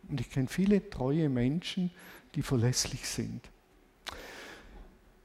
Und 0.10 0.20
ich 0.20 0.30
kenne 0.30 0.48
viele 0.48 0.90
treue 0.90 1.30
Menschen, 1.30 1.92
die 2.36 2.42
verlässlich 2.42 3.08
sind. 3.08 3.42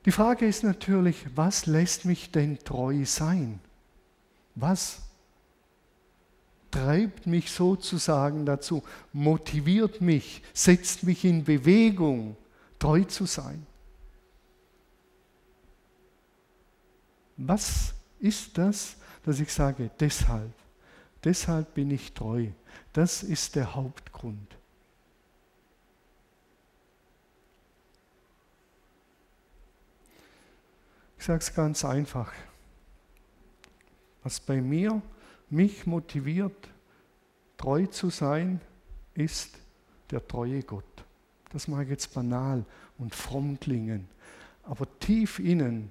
Die 0.05 0.13
Frage 0.13 0.47
ist 0.47 0.63
natürlich, 0.63 1.25
was 1.35 1.67
lässt 1.67 2.05
mich 2.05 2.31
denn 2.31 2.59
treu 2.59 3.05
sein? 3.07 3.61
Was 4.55 5.01
treibt 6.71 7.27
mich 7.27 7.51
sozusagen 7.51 8.45
dazu, 8.45 8.83
motiviert 9.13 10.01
mich, 10.01 10.43
setzt 10.53 11.05
mich 11.05 11.25
in 11.25 11.45
Bewegung, 11.45 12.37
treu 12.79 13.05
zu 13.05 13.25
sein? 13.25 13.67
Was 17.37 17.95
ist 18.21 18.59
das, 18.59 18.97
dass 19.25 19.41
ich 19.41 19.53
sage, 19.53 19.91
deshalb, 19.99 20.53
deshalb 21.23 21.75
bin 21.75 21.91
ich 21.91 22.13
treu? 22.13 22.49
Das 22.93 23.23
ist 23.23 23.57
der 23.57 23.75
Hauptgrund. 23.75 24.54
Ich 31.25 31.27
sage 31.27 31.39
es 31.39 31.55
ganz 31.55 31.87
einfach. 31.87 32.31
Was 34.25 34.41
bei 34.41 34.61
mir 34.61 35.01
mich 35.49 35.87
motiviert, 35.87 36.69
treu 37.57 37.87
zu 37.87 38.11
sein, 38.11 38.61
ist 39.15 39.57
der 40.11 40.29
treue 40.29 40.63
Gott. 40.63 40.85
Das 41.51 41.67
mag 41.67 41.89
jetzt 41.89 42.13
banal 42.13 42.67
und 42.99 43.15
fromm 43.15 43.59
klingen, 43.59 44.07
aber 44.65 44.87
tief 44.99 45.39
innen 45.39 45.91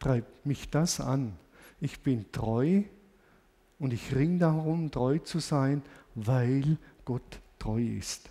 treibt 0.00 0.44
mich 0.44 0.68
das 0.70 0.98
an. 0.98 1.36
Ich 1.80 2.00
bin 2.00 2.32
treu 2.32 2.82
und 3.78 3.92
ich 3.92 4.12
ring 4.12 4.40
darum, 4.40 4.90
treu 4.90 5.18
zu 5.20 5.38
sein, 5.38 5.84
weil 6.16 6.78
Gott 7.04 7.40
treu 7.60 7.80
ist. 7.80 8.28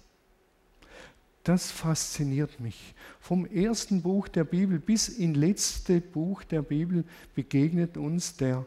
Das 1.43 1.71
fasziniert 1.71 2.61
mich. 2.61 2.95
Vom 3.19 3.45
ersten 3.45 4.01
Buch 4.01 4.29
der 4.29 4.45
Bibel 4.45 4.79
bis 4.79 5.09
ins 5.09 5.37
letzte 5.37 5.99
Buch 5.99 6.43
der 6.43 6.61
Bibel 6.61 7.03
begegnet 7.35 7.97
uns 7.97 8.37
der 8.37 8.65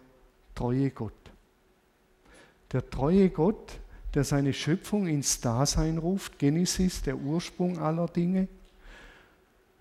treue 0.54 0.90
Gott. 0.90 1.14
Der 2.72 2.88
treue 2.90 3.30
Gott, 3.30 3.78
der 4.12 4.24
seine 4.24 4.52
Schöpfung 4.52 5.06
ins 5.06 5.40
Dasein 5.40 5.96
ruft, 5.96 6.38
Genesis, 6.38 7.00
der 7.00 7.16
Ursprung 7.16 7.78
aller 7.78 8.08
Dinge. 8.08 8.48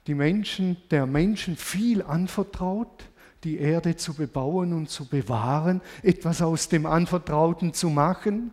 Die 0.08 0.16
Menschen, 0.16 0.78
der 0.90 1.06
Menschen 1.06 1.58
viel 1.58 2.02
anvertraut, 2.02 3.10
die 3.44 3.58
Erde 3.58 3.98
zu 3.98 4.14
bebauen 4.14 4.72
und 4.72 4.90
zu 4.90 5.06
bewahren, 5.06 5.82
etwas 6.02 6.42
aus 6.42 6.70
dem 6.70 6.86
Anvertrauten 6.86 7.74
zu 7.74 7.90
machen. 7.90 8.52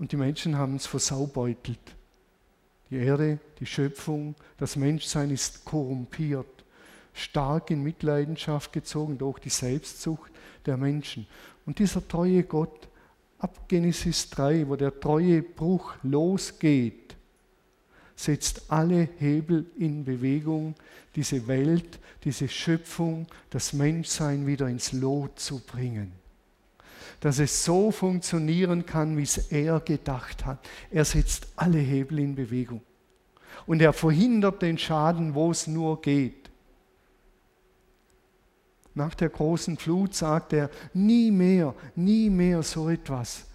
Und 0.00 0.12
die 0.12 0.16
Menschen 0.16 0.56
haben 0.56 0.76
es 0.76 0.86
versaubeutelt. 0.86 1.78
Die 2.88 2.96
Erde, 2.96 3.38
die 3.60 3.66
Schöpfung, 3.66 4.34
das 4.56 4.74
Menschsein 4.74 5.30
ist 5.30 5.66
korrumpiert, 5.66 6.64
stark 7.12 7.70
in 7.70 7.82
Mitleidenschaft 7.82 8.72
gezogen 8.72 9.18
durch 9.18 9.38
die 9.40 9.50
Selbstsucht 9.50 10.32
der 10.64 10.78
Menschen. 10.78 11.26
Und 11.66 11.78
dieser 11.78 12.08
treue 12.08 12.44
Gott, 12.44 12.88
ab 13.38 13.68
Genesis 13.68 14.30
3, 14.30 14.66
wo 14.70 14.76
der 14.76 14.98
treue 14.98 15.42
Bruch 15.42 15.92
losgeht, 16.02 17.14
setzt 18.16 18.70
alle 18.72 19.06
Hebel 19.18 19.66
in 19.78 20.02
Bewegung, 20.02 20.76
diese 21.14 21.46
Welt, 21.46 21.98
diese 22.24 22.48
Schöpfung, 22.48 23.26
das 23.50 23.74
Menschsein 23.74 24.46
wieder 24.46 24.66
ins 24.66 24.92
Lot 24.92 25.38
zu 25.38 25.58
bringen. 25.58 26.19
Dass 27.20 27.38
es 27.38 27.64
so 27.64 27.90
funktionieren 27.90 28.86
kann, 28.86 29.16
wie 29.16 29.22
es 29.22 29.38
er 29.52 29.80
gedacht 29.80 30.46
hat. 30.46 30.66
Er 30.90 31.04
setzt 31.04 31.48
alle 31.56 31.78
Hebel 31.78 32.18
in 32.18 32.34
Bewegung. 32.34 32.82
Und 33.66 33.82
er 33.82 33.92
verhindert 33.92 34.62
den 34.62 34.78
Schaden, 34.78 35.34
wo 35.34 35.50
es 35.50 35.66
nur 35.66 36.00
geht. 36.00 36.50
Nach 38.94 39.14
der 39.14 39.28
großen 39.28 39.76
Flut 39.76 40.14
sagt 40.14 40.52
er, 40.52 40.70
nie 40.92 41.30
mehr, 41.30 41.74
nie 41.94 42.28
mehr 42.28 42.62
so 42.62 42.88
etwas. 42.88 43.46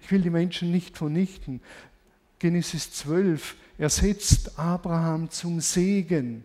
Ich 0.00 0.10
will 0.10 0.22
die 0.22 0.30
Menschen 0.30 0.70
nicht 0.70 0.96
vernichten. 0.96 1.60
Genesis 2.38 2.92
12, 2.92 3.56
er 3.78 3.90
setzt 3.90 4.58
Abraham 4.58 5.30
zum 5.30 5.60
Segen. 5.60 6.44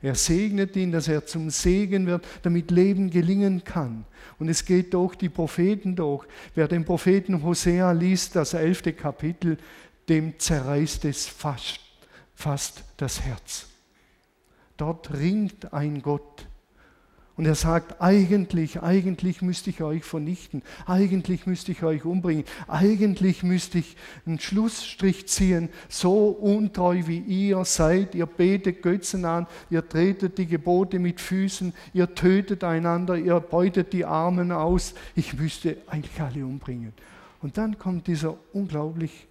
Er 0.00 0.14
segnet 0.14 0.76
ihn, 0.76 0.92
dass 0.92 1.08
er 1.08 1.26
zum 1.26 1.50
Segen 1.50 2.06
wird, 2.06 2.26
damit 2.42 2.70
Leben 2.70 3.10
gelingen 3.10 3.64
kann. 3.64 4.04
Und 4.38 4.48
es 4.48 4.64
geht 4.64 4.94
durch 4.94 5.16
die 5.16 5.28
Propheten 5.28 5.96
durch. 5.96 6.26
Wer 6.54 6.68
den 6.68 6.84
Propheten 6.84 7.42
Hosea 7.42 7.90
liest, 7.92 8.36
das 8.36 8.54
elfte 8.54 8.92
Kapitel, 8.92 9.58
dem 10.08 10.38
zerreißt 10.38 11.04
es 11.04 11.26
fast, 11.26 11.80
fast 12.34 12.84
das 12.96 13.20
Herz. 13.22 13.66
Dort 14.76 15.12
ringt 15.12 15.72
ein 15.72 16.00
Gott 16.00 16.46
und 17.38 17.46
er 17.46 17.54
sagt, 17.54 18.00
eigentlich, 18.00 18.82
eigentlich 18.82 19.42
müsste 19.42 19.70
ich 19.70 19.80
euch 19.80 20.02
vernichten, 20.02 20.60
eigentlich 20.86 21.46
müsste 21.46 21.70
ich 21.70 21.84
euch 21.84 22.04
umbringen, 22.04 22.42
eigentlich 22.66 23.44
müsste 23.44 23.78
ich 23.78 23.96
einen 24.26 24.40
Schlussstrich 24.40 25.28
ziehen, 25.28 25.68
so 25.88 26.30
untreu 26.30 27.06
wie 27.06 27.20
ihr 27.20 27.64
seid, 27.64 28.16
ihr 28.16 28.26
betet 28.26 28.82
Götzen 28.82 29.24
an, 29.24 29.46
ihr 29.70 29.88
tretet 29.88 30.36
die 30.36 30.46
Gebote 30.46 30.98
mit 30.98 31.20
Füßen, 31.20 31.72
ihr 31.94 32.12
tötet 32.12 32.64
einander, 32.64 33.16
ihr 33.16 33.38
beutet 33.38 33.92
die 33.92 34.04
Armen 34.04 34.50
aus, 34.50 34.94
ich 35.14 35.38
müsste 35.38 35.76
eigentlich 35.86 36.20
alle 36.20 36.44
umbringen. 36.44 36.92
Und 37.40 37.56
dann 37.56 37.78
kommt 37.78 38.08
dieser 38.08 38.36
unglaublich 38.52 39.28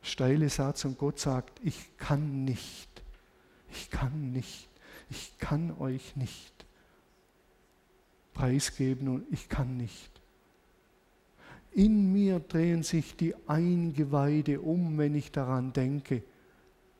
steile 0.00 0.48
Satz 0.48 0.86
und 0.86 0.96
Gott 0.96 1.20
sagt, 1.20 1.60
ich 1.62 1.98
kann 1.98 2.46
nicht, 2.46 2.88
ich 3.70 3.90
kann 3.90 4.32
nicht 4.32 4.70
ich 5.10 5.38
kann 5.38 5.76
euch 5.78 6.16
nicht. 6.16 6.52
preisgeben 8.32 9.08
und 9.08 9.24
ich 9.32 9.48
kann 9.48 9.78
nicht. 9.78 10.10
In 11.72 12.12
mir 12.12 12.38
drehen 12.38 12.82
sich 12.82 13.16
die 13.16 13.34
Eingeweide 13.46 14.60
um, 14.60 14.98
wenn 14.98 15.14
ich 15.14 15.32
daran 15.32 15.72
denke, 15.72 16.22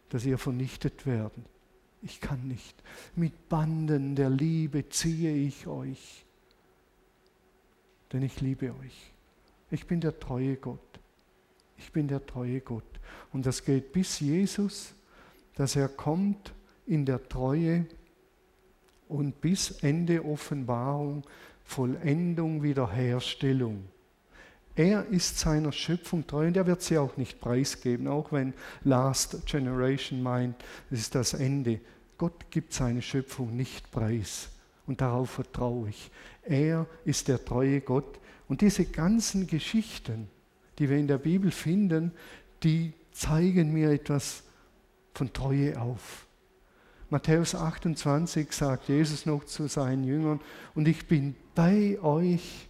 dass 0.08 0.24
ihr 0.24 0.38
vernichtet 0.38 1.04
werden. 1.04 1.44
Ich 2.00 2.20
kann 2.20 2.48
nicht. 2.48 2.82
Mit 3.14 3.50
Banden 3.50 4.16
der 4.16 4.30
Liebe 4.30 4.88
ziehe 4.88 5.34
ich 5.34 5.66
euch, 5.66 6.24
denn 8.12 8.22
ich 8.22 8.40
liebe 8.40 8.74
euch. 8.74 9.12
Ich 9.70 9.86
bin 9.86 10.00
der 10.00 10.18
treue 10.18 10.56
Gott. 10.56 11.00
Ich 11.76 11.92
bin 11.92 12.08
der 12.08 12.24
treue 12.24 12.60
Gott. 12.60 13.00
Und 13.32 13.44
das 13.44 13.64
geht 13.64 13.92
bis 13.92 14.20
Jesus, 14.20 14.94
dass 15.54 15.76
er 15.76 15.88
kommt 15.88 16.54
in 16.86 17.04
der 17.04 17.28
Treue 17.28 17.86
und 19.08 19.40
bis 19.40 19.70
Ende 19.82 20.24
Offenbarung, 20.24 21.22
Vollendung, 21.64 22.62
Wiederherstellung. 22.62 23.84
Er 24.74 25.06
ist 25.06 25.38
seiner 25.38 25.72
Schöpfung 25.72 26.26
treu 26.26 26.46
und 26.46 26.56
er 26.56 26.66
wird 26.66 26.82
sie 26.82 26.98
auch 26.98 27.16
nicht 27.16 27.40
preisgeben, 27.40 28.06
auch 28.08 28.30
wenn 28.30 28.52
Last 28.84 29.46
Generation 29.46 30.22
meint, 30.22 30.56
es 30.90 31.00
ist 31.00 31.14
das 31.14 31.32
Ende. 31.32 31.80
Gott 32.18 32.50
gibt 32.50 32.72
seine 32.72 33.00
Schöpfung 33.00 33.56
nicht 33.56 33.90
preis 33.90 34.50
und 34.86 35.00
darauf 35.00 35.30
vertraue 35.30 35.88
ich. 35.88 36.10
Er 36.42 36.86
ist 37.04 37.28
der 37.28 37.42
treue 37.42 37.80
Gott 37.80 38.20
und 38.48 38.60
diese 38.60 38.84
ganzen 38.84 39.46
Geschichten, 39.46 40.28
die 40.78 40.90
wir 40.90 40.98
in 40.98 41.08
der 41.08 41.18
Bibel 41.18 41.50
finden, 41.50 42.12
die 42.62 42.92
zeigen 43.12 43.72
mir 43.72 43.90
etwas 43.90 44.42
von 45.14 45.32
Treue 45.32 45.80
auf. 45.80 46.25
Matthäus 47.08 47.54
28 47.54 48.52
sagt 48.52 48.88
Jesus 48.88 49.26
noch 49.26 49.44
zu 49.44 49.68
seinen 49.68 50.04
Jüngern, 50.04 50.40
und 50.74 50.88
ich 50.88 51.06
bin 51.06 51.36
bei 51.54 51.98
euch 52.02 52.68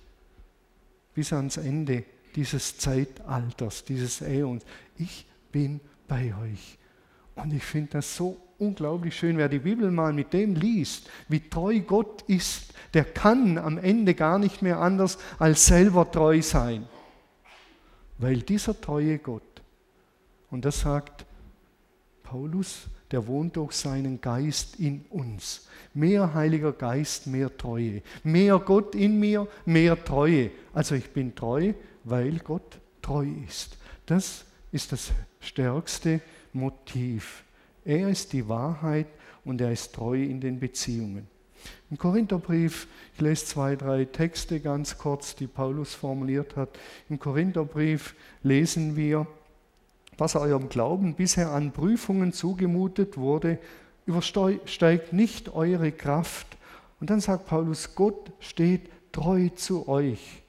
bis 1.15 1.33
ans 1.33 1.57
Ende 1.57 2.05
dieses 2.35 2.77
Zeitalters, 2.77 3.85
dieses 3.85 4.21
Äons. 4.21 4.65
Ich 4.99 5.27
bin 5.51 5.81
bei 6.07 6.35
euch. 6.43 6.79
Und 7.35 7.53
ich 7.53 7.65
finde 7.65 7.93
das 7.93 8.15
so 8.15 8.37
unglaublich 8.59 9.17
schön. 9.17 9.39
Wer 9.39 9.49
die 9.49 9.59
Bibel 9.59 9.91
mal 9.91 10.13
mit 10.13 10.35
dem 10.35 10.55
liest, 10.55 11.09
wie 11.29 11.41
treu 11.41 11.81
Gott 11.81 12.23
ist, 12.23 12.75
der 12.93 13.05
kann 13.05 13.57
am 13.57 13.79
Ende 13.79 14.15
gar 14.15 14.39
nicht 14.39 14.61
mehr 14.61 14.81
anders 14.81 15.19
als 15.39 15.67
selber 15.67 16.11
treu 16.11 16.43
sein. 16.43 16.87
Weil 18.19 18.43
dieser 18.43 18.79
treue 18.79 19.19
Gott, 19.19 19.63
und 20.51 20.65
das 20.65 20.81
sagt 20.81 21.27
Paulus, 22.23 22.89
der 23.11 23.27
wohnt 23.27 23.57
durch 23.57 23.73
seinen 23.73 24.21
Geist 24.21 24.81
in 24.81 25.05
uns. 25.11 25.69
Mehr 25.95 26.35
Heiliger 26.35 26.73
Geist, 26.73 27.27
mehr 27.27 27.57
Treue. 27.57 28.03
Mehr 28.25 28.59
Gott 28.59 28.95
in 28.95 29.19
mir, 29.19 29.47
mehr 29.65 30.03
Treue. 30.05 30.51
Also 30.73 30.95
ich 30.95 31.11
bin 31.11 31.35
treu, 31.35 31.73
weil 32.05 32.39
Gott 32.39 32.79
treu 33.01 33.27
ist. 33.47 33.79
Das 34.07 34.45
ist 34.73 34.93
das 34.93 35.13
stärkste 35.41 36.21
Motiv. 36.53 37.45
Er 37.85 38.09
ist 38.09 38.33
die 38.33 38.49
Wahrheit 38.49 39.07
und 39.45 39.61
er 39.61 39.71
ist 39.71 39.95
treu 39.95 40.21
in 40.21 40.41
den 40.41 40.59
Beziehungen. 40.59 41.29
Im 41.91 41.99
Korintherbrief, 41.99 42.89
ich 43.15 43.21
lese 43.21 43.45
zwei, 43.47 43.77
drei 43.77 44.05
Texte 44.05 44.61
ganz 44.61 44.99
kurz, 44.99 45.37
die 45.37 45.47
Paulus 45.47 45.95
formuliert 45.95 46.57
hat. 46.57 46.71
Im 47.09 47.19
Korintherbrief 47.19 48.15
lesen 48.43 48.97
wir, 48.97 49.27
was 50.19 50.37
eurem 50.37 50.69
Glauben 50.69 51.15
bisher 51.15 51.51
an 51.53 51.73
Prüfungen 51.73 52.33
zugemutet 52.33 53.17
wurde, 53.17 53.59
übersteigt 54.07 55.13
nicht 55.13 55.55
eure 55.55 55.93
Kraft. 55.93 56.47
Und 57.01 57.11
dann 57.11 57.21
sagt 57.21 57.47
Paulus, 57.47 57.95
Gott 57.95 58.33
steht 58.41 58.91
treu 59.13 59.49
zu 59.51 59.89
euch. 59.89 60.43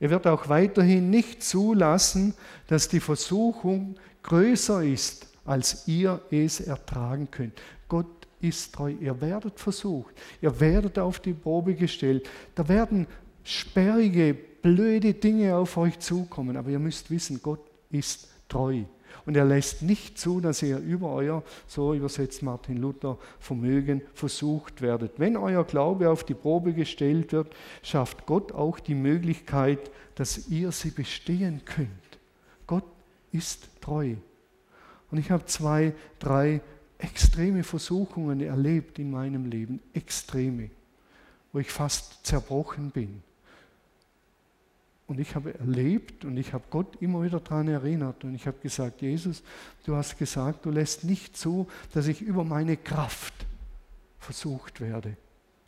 Er 0.00 0.10
wird 0.10 0.26
auch 0.26 0.48
weiterhin 0.48 1.10
nicht 1.10 1.42
zulassen, 1.42 2.34
dass 2.66 2.88
die 2.88 3.00
Versuchung 3.00 3.96
größer 4.22 4.82
ist, 4.82 5.28
als 5.44 5.86
ihr 5.86 6.20
es 6.30 6.60
ertragen 6.60 7.28
könnt. 7.30 7.54
Gott 7.88 8.06
ist 8.40 8.74
treu. 8.74 8.92
Ihr 9.00 9.18
werdet 9.20 9.58
versucht. 9.58 10.14
Ihr 10.42 10.58
werdet 10.60 10.98
auf 10.98 11.20
die 11.20 11.32
Probe 11.32 11.74
gestellt. 11.74 12.28
Da 12.54 12.68
werden 12.68 13.06
sperrige, 13.42 14.34
blöde 14.34 15.14
Dinge 15.14 15.56
auf 15.56 15.76
euch 15.76 15.98
zukommen. 15.98 16.56
Aber 16.56 16.70
ihr 16.70 16.78
müsst 16.78 17.10
wissen, 17.10 17.40
Gott 17.42 17.60
ist 17.90 18.28
treu. 18.48 18.82
Und 19.26 19.36
er 19.36 19.44
lässt 19.44 19.82
nicht 19.82 20.18
zu, 20.18 20.40
dass 20.40 20.62
ihr 20.62 20.78
über 20.78 21.10
euer, 21.12 21.42
so 21.66 21.94
übersetzt 21.94 22.42
Martin 22.42 22.78
Luther, 22.78 23.18
Vermögen 23.38 24.02
versucht 24.14 24.82
werdet. 24.82 25.12
Wenn 25.18 25.36
euer 25.36 25.64
Glaube 25.64 26.10
auf 26.10 26.24
die 26.24 26.34
Probe 26.34 26.72
gestellt 26.72 27.32
wird, 27.32 27.54
schafft 27.82 28.26
Gott 28.26 28.52
auch 28.52 28.78
die 28.78 28.94
Möglichkeit, 28.94 29.90
dass 30.14 30.48
ihr 30.48 30.72
sie 30.72 30.90
bestehen 30.90 31.62
könnt. 31.64 31.88
Gott 32.66 32.84
ist 33.32 33.68
treu. 33.80 34.14
Und 35.10 35.18
ich 35.18 35.30
habe 35.30 35.46
zwei, 35.46 35.94
drei 36.18 36.60
extreme 36.98 37.62
Versuchungen 37.62 38.40
erlebt 38.40 38.98
in 38.98 39.10
meinem 39.10 39.46
Leben, 39.46 39.80
extreme, 39.92 40.70
wo 41.52 41.58
ich 41.58 41.70
fast 41.70 42.24
zerbrochen 42.26 42.90
bin. 42.90 43.22
Und 45.06 45.20
ich 45.20 45.34
habe 45.34 45.58
erlebt 45.58 46.24
und 46.24 46.36
ich 46.38 46.52
habe 46.52 46.64
Gott 46.70 46.96
immer 47.00 47.22
wieder 47.22 47.40
daran 47.40 47.68
erinnert 47.68 48.24
und 48.24 48.34
ich 48.34 48.46
habe 48.46 48.58
gesagt, 48.58 49.02
Jesus, 49.02 49.42
du 49.84 49.94
hast 49.94 50.18
gesagt, 50.18 50.64
du 50.64 50.70
lässt 50.70 51.04
nicht 51.04 51.36
zu, 51.36 51.68
dass 51.92 52.06
ich 52.06 52.22
über 52.22 52.42
meine 52.42 52.78
Kraft 52.78 53.34
versucht 54.18 54.80
werde. 54.80 55.16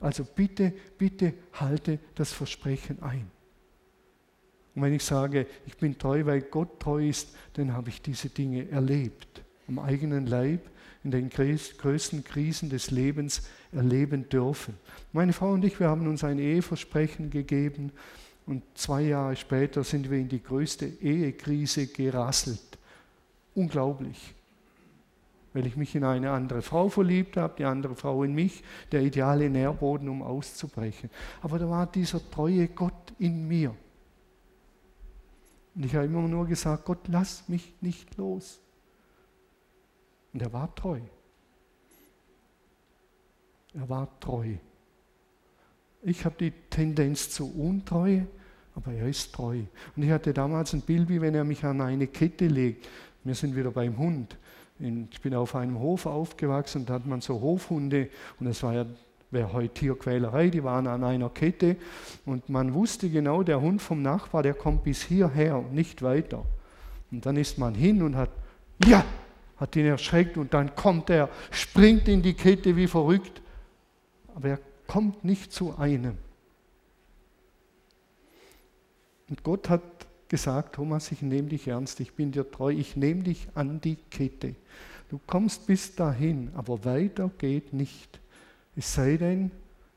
Also 0.01 0.25
bitte, 0.25 0.73
bitte 0.97 1.35
halte 1.53 1.99
das 2.15 2.33
Versprechen 2.33 3.03
ein. 3.03 3.31
Und 4.75 4.83
wenn 4.83 4.95
ich 4.95 5.05
sage, 5.05 5.47
ich 5.67 5.77
bin 5.77 5.99
treu, 5.99 6.25
weil 6.25 6.43
Gott 6.43 6.81
treu 6.81 7.07
ist, 7.07 7.35
dann 7.55 7.73
habe 7.73 7.91
ich 7.91 8.03
diese 8.03 8.29
Dinge 8.29 8.71
erlebt, 8.71 9.43
am 9.69 9.79
eigenen 9.79 10.27
Leib, 10.27 10.71
in 11.03 11.11
den 11.11 11.31
größten 11.31 12.25
Krisen 12.25 12.69
des 12.69 12.91
Lebens 12.91 13.43
erleben 13.71 14.29
dürfen. 14.29 14.75
Meine 15.13 15.33
Frau 15.33 15.53
und 15.53 15.65
ich, 15.65 15.79
wir 15.79 15.89
haben 15.89 16.07
uns 16.09 16.25
ein 16.25 16.39
Eheversprechen 16.39 17.31
gegeben 17.31 17.93
und 18.47 18.63
zwei 18.75 19.03
Jahre 19.03 19.35
später 19.35 19.83
sind 19.83 20.09
wir 20.09 20.19
in 20.19 20.29
die 20.29 20.43
größte 20.43 20.87
Ehekrise 20.87 21.89
gerasselt. 21.89 22.79
Unglaublich. 23.55 24.35
Weil 25.53 25.67
ich 25.67 25.77
mich 25.77 25.95
in 25.97 26.05
eine 26.05 26.31
andere 26.31 26.63
Frau 26.63 26.89
verliebt 26.89 27.37
habe, 27.37 27.55
die 27.59 27.65
andere 27.65 27.97
Frau 27.97 28.23
in 28.23 28.35
mich, 28.35 28.63
der 28.93 29.03
ideale 29.03 29.51
Nährboden, 29.51 30.09
um 30.09 30.23
auszubrechen. 30.23 31.11
Aber 31.43 31.59
da 31.59 31.69
war 31.69 31.87
dieser 31.87 32.31
treue 32.31 32.69
Gott 32.69 33.13
in 33.19 33.49
mir. 33.49 33.75
Und 35.75 35.85
ich 35.85 35.95
habe 35.95 36.07
immer 36.07 36.23
nur 36.23 36.47
gesagt, 36.47 36.85
Gott, 36.85 37.09
lass 37.09 37.49
mich 37.49 37.75
nicht 37.81 38.17
los. 38.17 38.61
Und 40.33 40.43
er 40.43 40.53
war 40.53 40.73
treu. 40.75 41.01
Er 43.75 43.89
war 43.89 44.21
treu. 44.21 44.55
Ich 46.03 46.25
habe 46.25 46.37
die 46.39 46.53
Tendenz 46.71 47.31
zur 47.31 47.55
Untreue, 47.57 48.27
aber 48.77 48.93
er 48.93 49.09
ist 49.09 49.35
treu. 49.35 49.63
Und 49.97 50.03
ich 50.03 50.11
hatte 50.11 50.33
damals 50.33 50.73
ein 50.75 50.83
Bild, 50.83 51.09
wie 51.09 51.21
wenn 51.21 51.35
er 51.35 51.45
mich 51.45 51.65
an 51.65 51.81
eine 51.81 52.07
Kette 52.07 52.47
legt. 52.47 52.89
Wir 53.25 53.35
sind 53.35 53.57
wieder 53.57 53.73
beim 53.73 53.99
Hund. 53.99 54.37
Ich 54.79 55.21
bin 55.23 55.35
auf 55.35 55.57
einem 55.57 55.79
Hof 55.81 56.05
aufgewachsen 56.05 56.85
da 56.85 56.95
hat 56.95 57.07
man 57.07 57.23
so 57.23 57.41
Hofhunde 57.41 58.11
und 58.39 58.47
das 58.47 58.63
war 58.63 58.75
ja 58.75 58.87
wäre 59.31 59.53
heute 59.53 59.75
Tierquälerei, 59.75 60.51
die 60.51 60.63
waren 60.63 60.87
an 60.87 61.03
einer 61.03 61.31
Kette 61.31 61.77
und 62.27 62.49
man 62.49 62.75
wusste 62.75 63.11
genau, 63.11 63.43
der 63.43 63.61
Hund 63.61 63.83
vom 63.83 64.03
Nachbar, 64.03 64.43
der 64.43 64.55
kommt 64.55 64.85
bis 64.85 65.03
hierher 65.03 65.57
und 65.59 65.73
nicht 65.73 66.03
weiter. 66.03 66.45
Und 67.11 67.27
dann 67.27 67.37
ist 67.37 67.59
man 67.59 67.75
hin 67.75 68.03
und 68.03 68.17
hat, 68.17 68.31
ja, 68.85 69.05
hat 69.57 69.75
ihn 69.75 69.87
erschreckt 69.87 70.37
und 70.37 70.55
dann 70.55 70.75
kommt 70.77 71.11
er, 71.11 71.29
springt 71.51 72.07
in 72.09 72.23
die 72.23 72.35
Kette 72.35 72.77
wie 72.77 72.87
verrückt. 72.87 73.43
Aber 74.35 74.49
er 74.51 74.61
kommt 74.87 75.25
nicht 75.25 75.53
zu 75.53 75.77
einem. 75.77 76.19
Und 79.29 79.43
Gott 79.43 79.69
hat 79.69 79.83
gesagt, 80.29 80.75
Thomas, 80.75 81.11
ich 81.13 81.23
nehme 81.23 81.49
dich 81.49 81.69
ernst, 81.69 82.01
ich 82.01 82.15
bin 82.15 82.33
dir 82.33 82.51
treu, 82.51 82.71
ich 82.71 82.97
nehme 82.97 83.23
dich 83.23 83.49
an 83.55 83.81
die 83.81 83.97
Kette. 83.97 84.55
Du 85.09 85.21
kommst 85.27 85.67
bis 85.67 85.95
dahin, 85.95 86.51
aber 86.55 86.85
weiter 86.85 87.31
geht 87.39 87.73
nicht. 87.73 88.21
Es 88.75 88.95
sei 88.95 89.17
denn, 89.17 89.51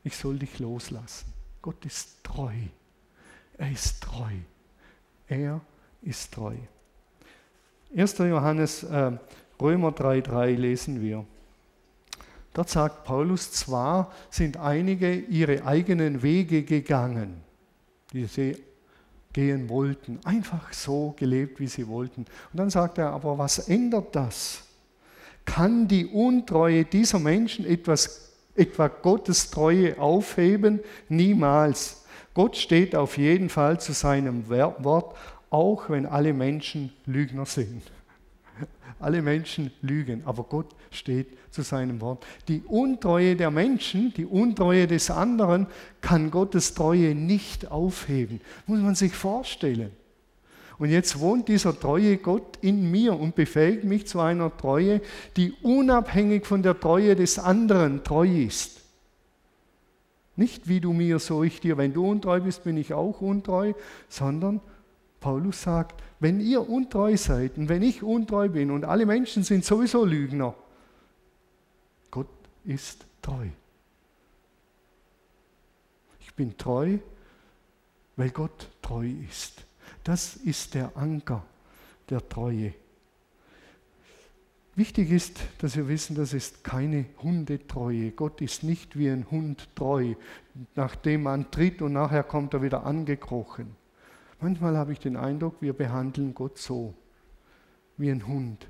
ich 0.04 0.16
soll 0.16 0.38
dich 0.38 0.58
loslassen. 0.58 1.32
Gott 1.60 1.84
ist 1.84 2.22
treu. 2.22 2.54
Er 3.58 3.70
ist 3.70 4.02
treu. 4.02 4.32
Er 5.28 5.60
ist 6.02 6.32
treu. 6.32 6.54
1. 7.94 8.18
Johannes, 8.18 8.84
äh, 8.84 9.12
Römer 9.60 9.90
3,3 9.90 10.54
lesen 10.56 11.02
wir. 11.02 11.26
Dort 12.54 12.70
sagt 12.70 13.04
Paulus, 13.04 13.52
zwar 13.52 14.12
sind 14.30 14.56
einige 14.56 15.14
ihre 15.14 15.64
eigenen 15.64 16.22
Wege 16.22 16.62
gegangen, 16.62 17.42
die 18.12 18.24
sie 18.24 18.56
gehen 19.32 19.68
wollten, 19.68 20.18
einfach 20.24 20.72
so 20.72 21.14
gelebt, 21.16 21.60
wie 21.60 21.68
sie 21.68 21.86
wollten. 21.86 22.22
Und 22.22 22.56
dann 22.56 22.70
sagt 22.70 22.98
er, 22.98 23.10
aber 23.10 23.38
was 23.38 23.68
ändert 23.68 24.14
das? 24.16 24.62
Kann 25.44 25.88
die 25.88 26.06
Untreue 26.06 26.84
dieser 26.84 27.18
Menschen 27.18 27.64
etwas, 27.64 28.32
etwa 28.54 28.88
Gottes 28.88 29.50
Treue 29.50 29.98
aufheben? 29.98 30.80
Niemals. 31.08 32.04
Gott 32.34 32.56
steht 32.56 32.94
auf 32.94 33.18
jeden 33.18 33.48
Fall 33.48 33.80
zu 33.80 33.92
seinem 33.92 34.48
Wort, 34.48 35.16
auch 35.50 35.90
wenn 35.90 36.06
alle 36.06 36.32
Menschen 36.32 36.92
Lügner 37.06 37.46
sind. 37.46 37.82
Alle 39.00 39.22
Menschen 39.22 39.70
lügen, 39.82 40.22
aber 40.26 40.44
Gott 40.44 40.74
steht 40.90 41.28
zu 41.50 41.62
seinem 41.62 42.00
Wort. 42.00 42.26
Die 42.48 42.62
Untreue 42.66 43.34
der 43.36 43.50
Menschen, 43.50 44.12
die 44.14 44.26
Untreue 44.26 44.86
des 44.86 45.10
anderen 45.10 45.66
kann 46.00 46.30
Gottes 46.30 46.74
Treue 46.74 47.14
nicht 47.14 47.70
aufheben. 47.70 48.40
Muss 48.66 48.80
man 48.80 48.94
sich 48.94 49.14
vorstellen. 49.14 49.90
Und 50.80 50.88
jetzt 50.88 51.20
wohnt 51.20 51.48
dieser 51.48 51.78
treue 51.78 52.16
Gott 52.16 52.56
in 52.62 52.90
mir 52.90 53.18
und 53.18 53.34
befähigt 53.34 53.84
mich 53.84 54.06
zu 54.06 54.18
einer 54.18 54.56
Treue, 54.56 55.02
die 55.36 55.52
unabhängig 55.62 56.46
von 56.46 56.62
der 56.62 56.80
Treue 56.80 57.14
des 57.16 57.38
anderen 57.38 58.02
treu 58.02 58.26
ist. 58.26 58.80
Nicht 60.36 60.68
wie 60.68 60.80
du 60.80 60.94
mir, 60.94 61.18
so 61.18 61.42
ich 61.42 61.60
dir. 61.60 61.76
Wenn 61.76 61.92
du 61.92 62.08
untreu 62.08 62.40
bist, 62.40 62.64
bin 62.64 62.78
ich 62.78 62.94
auch 62.94 63.20
untreu, 63.20 63.74
sondern 64.08 64.62
Paulus 65.20 65.60
sagt, 65.60 66.02
wenn 66.20 66.38
ihr 66.40 66.68
untreu 66.68 67.16
seid 67.16 67.56
und 67.56 67.68
wenn 67.68 67.82
ich 67.82 68.02
untreu 68.02 68.48
bin 68.48 68.70
und 68.70 68.84
alle 68.84 69.06
Menschen 69.06 69.42
sind 69.42 69.64
sowieso 69.64 70.04
Lügner, 70.04 70.54
Gott 72.10 72.28
ist 72.64 73.06
treu. 73.22 73.48
Ich 76.20 76.34
bin 76.34 76.56
treu, 76.56 76.98
weil 78.16 78.30
Gott 78.30 78.68
treu 78.82 79.08
ist. 79.28 79.64
Das 80.04 80.36
ist 80.36 80.74
der 80.74 80.96
Anker 80.96 81.42
der 82.10 82.28
Treue. 82.28 82.74
Wichtig 84.76 85.10
ist, 85.10 85.40
dass 85.58 85.76
wir 85.76 85.88
wissen, 85.88 86.16
das 86.16 86.32
ist 86.32 86.64
keine 86.64 87.06
Hundetreue. 87.22 88.12
Gott 88.12 88.40
ist 88.40 88.62
nicht 88.62 88.98
wie 88.98 89.10
ein 89.10 89.26
Hund 89.30 89.68
treu, 89.74 90.14
nachdem 90.74 91.24
man 91.24 91.50
tritt 91.50 91.82
und 91.82 91.94
nachher 91.94 92.22
kommt 92.22 92.54
er 92.54 92.62
wieder 92.62 92.84
angekrochen. 92.84 93.79
Manchmal 94.40 94.76
habe 94.76 94.92
ich 94.92 94.98
den 94.98 95.16
Eindruck, 95.16 95.56
wir 95.60 95.74
behandeln 95.74 96.34
Gott 96.34 96.56
so, 96.56 96.94
wie 97.96 98.10
ein 98.10 98.26
Hund. 98.26 98.66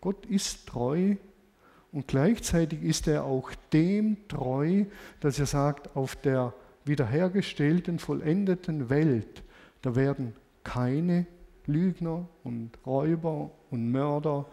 Gott 0.00 0.24
ist 0.26 0.66
treu 0.66 1.16
und 1.92 2.08
gleichzeitig 2.08 2.82
ist 2.82 3.06
er 3.06 3.24
auch 3.24 3.50
dem 3.72 4.16
treu, 4.28 4.86
dass 5.20 5.38
er 5.38 5.46
sagt, 5.46 5.94
auf 5.94 6.16
der 6.16 6.54
wiederhergestellten, 6.84 7.98
vollendeten 7.98 8.88
Welt, 8.88 9.42
da 9.82 9.94
werden 9.94 10.34
keine 10.64 11.26
Lügner 11.66 12.26
und 12.42 12.70
Räuber 12.86 13.50
und 13.70 13.92
Mörder 13.92 14.46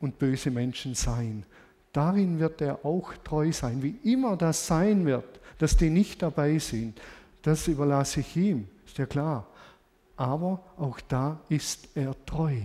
und 0.00 0.18
böse 0.18 0.50
Menschen 0.50 0.94
sein. 0.94 1.44
Darin 1.92 2.38
wird 2.38 2.60
er 2.60 2.84
auch 2.84 3.14
treu 3.24 3.52
sein. 3.52 3.82
Wie 3.82 3.98
immer 4.04 4.36
das 4.36 4.66
sein 4.66 5.06
wird, 5.06 5.40
dass 5.58 5.76
die 5.76 5.90
nicht 5.90 6.22
dabei 6.22 6.58
sind, 6.58 7.00
das 7.44 7.68
überlasse 7.68 8.20
ich 8.20 8.36
ihm, 8.36 8.66
ist 8.86 8.98
ja 8.98 9.06
klar. 9.06 9.46
Aber 10.16 10.60
auch 10.78 10.98
da 11.06 11.38
ist 11.48 11.88
er 11.94 12.14
treu. 12.24 12.56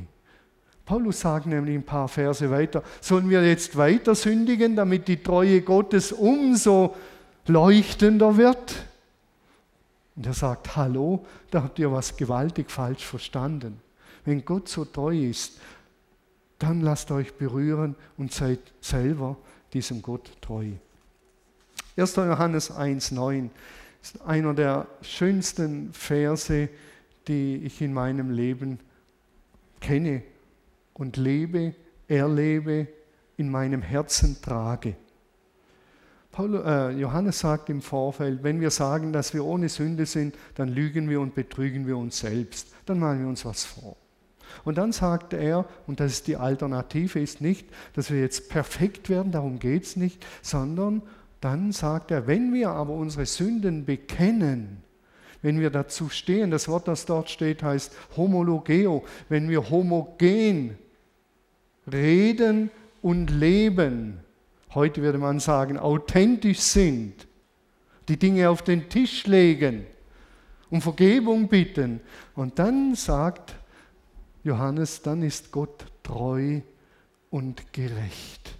Paulus 0.85 1.19
sagt 1.19 1.45
nämlich 1.45 1.75
ein 1.75 1.83
paar 1.83 2.07
Verse 2.07 2.49
weiter, 2.49 2.81
sollen 3.01 3.29
wir 3.29 3.45
jetzt 3.45 3.77
weiter 3.77 4.15
sündigen, 4.15 4.75
damit 4.75 5.07
die 5.07 5.21
Treue 5.21 5.61
Gottes 5.61 6.11
umso 6.11 6.95
leuchtender 7.45 8.37
wird? 8.37 8.75
Und 10.15 10.25
er 10.25 10.33
sagt, 10.33 10.75
hallo, 10.75 11.25
da 11.51 11.63
habt 11.63 11.77
ihr 11.77 11.91
was 11.91 12.15
gewaltig 12.15 12.71
falsch 12.71 13.05
verstanden. 13.05 13.81
Wenn 14.25 14.45
Gott 14.45 14.69
so 14.69 14.85
treu 14.85 15.15
ist, 15.15 15.59
dann 16.57 16.81
lasst 16.81 17.11
euch 17.11 17.33
berühren 17.33 17.95
und 18.17 18.33
seid 18.33 18.59
selber 18.81 19.37
diesem 19.73 20.01
Gott 20.01 20.31
treu. 20.41 20.71
1. 21.97 22.15
Johannes 22.15 22.71
1,9 22.71 23.49
ist 24.01 24.21
einer 24.21 24.53
der 24.53 24.88
schönsten 25.01 25.93
Verse, 25.93 26.69
die 27.27 27.57
ich 27.63 27.81
in 27.81 27.93
meinem 27.93 28.31
Leben 28.31 28.79
kenne 29.79 30.23
und 30.93 31.17
lebe, 31.17 31.75
erlebe, 32.07 32.88
in 33.38 33.49
meinem 33.49 33.81
Herzen 33.81 34.41
trage. 34.41 34.95
Äh, 36.38 36.91
Johannes 36.91 37.39
sagt 37.39 37.69
im 37.69 37.81
Vorfeld, 37.81 38.43
wenn 38.43 38.62
wir 38.62 38.71
sagen, 38.71 39.12
dass 39.12 39.33
wir 39.33 39.43
ohne 39.43 39.67
Sünde 39.67 40.05
sind, 40.05 40.35
dann 40.55 40.69
lügen 40.69 41.09
wir 41.09 41.19
und 41.19 41.35
betrügen 41.35 41.88
wir 41.88 41.97
uns 41.97 42.19
selbst. 42.19 42.73
Dann 42.85 42.99
machen 42.99 43.21
wir 43.21 43.27
uns 43.27 43.45
was 43.45 43.65
vor. 43.65 43.97
Und 44.63 44.77
dann 44.77 44.91
sagt 44.91 45.33
er, 45.33 45.65
und 45.88 45.99
das 45.99 46.13
ist 46.13 46.27
die 46.27 46.38
Alternative, 46.38 47.19
ist 47.19 47.41
nicht, 47.41 47.67
dass 47.93 48.12
wir 48.12 48.19
jetzt 48.19 48.49
perfekt 48.49 49.09
werden, 49.09 49.31
darum 49.31 49.59
geht 49.59 49.83
es 49.83 49.95
nicht, 49.95 50.25
sondern 50.41 51.01
dann 51.41 51.71
sagt 51.71 52.12
er, 52.12 52.28
wenn 52.28 52.54
wir 52.54 52.69
aber 52.69 52.93
unsere 52.93 53.25
Sünden 53.25 53.86
bekennen, 53.86 54.84
wenn 55.41 55.60
wir 55.60 55.69
dazu 55.69 56.10
stehen, 56.10 56.52
das 56.52 56.67
Wort, 56.67 56.88
das 56.88 57.06
dort 57.06 57.30
steht, 57.30 57.63
heißt 57.63 57.93
homologeo, 58.17 59.06
wenn 59.30 59.49
wir 59.49 59.69
homogen 59.69 60.78
reden 61.91 62.69
und 63.02 63.30
leben, 63.30 64.19
heute 64.73 65.02
würde 65.02 65.17
man 65.17 65.39
sagen, 65.39 65.78
authentisch 65.78 66.60
sind, 66.60 67.28
die 68.10 68.17
Dinge 68.17 68.49
auf 68.49 68.62
den 68.63 68.89
Tisch 68.89 69.25
legen, 69.28 69.86
um 70.69 70.82
Vergebung 70.82 71.47
bitten. 71.47 72.02
Und 72.36 72.60
dann 72.60 72.95
sagt 72.95 73.56
Johannes, 74.43 75.02
dann 75.02 75.23
ist 75.23 75.52
Gott 75.52 75.86
treu 76.04 76.62
und 77.30 77.71
gerecht. 77.71 78.58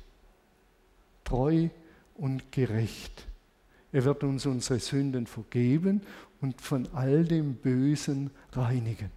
Treu 1.24 1.70
und 2.20 2.52
gerecht. 2.52 3.26
Er 3.92 4.06
wird 4.06 4.24
uns 4.24 4.46
unsere 4.46 4.80
Sünden 4.80 5.26
vergeben 5.26 6.02
und 6.42 6.62
von 6.62 6.88
all 6.94 7.24
dem 7.26 7.56
Bösen 7.56 8.30
reinigen. 8.52 9.12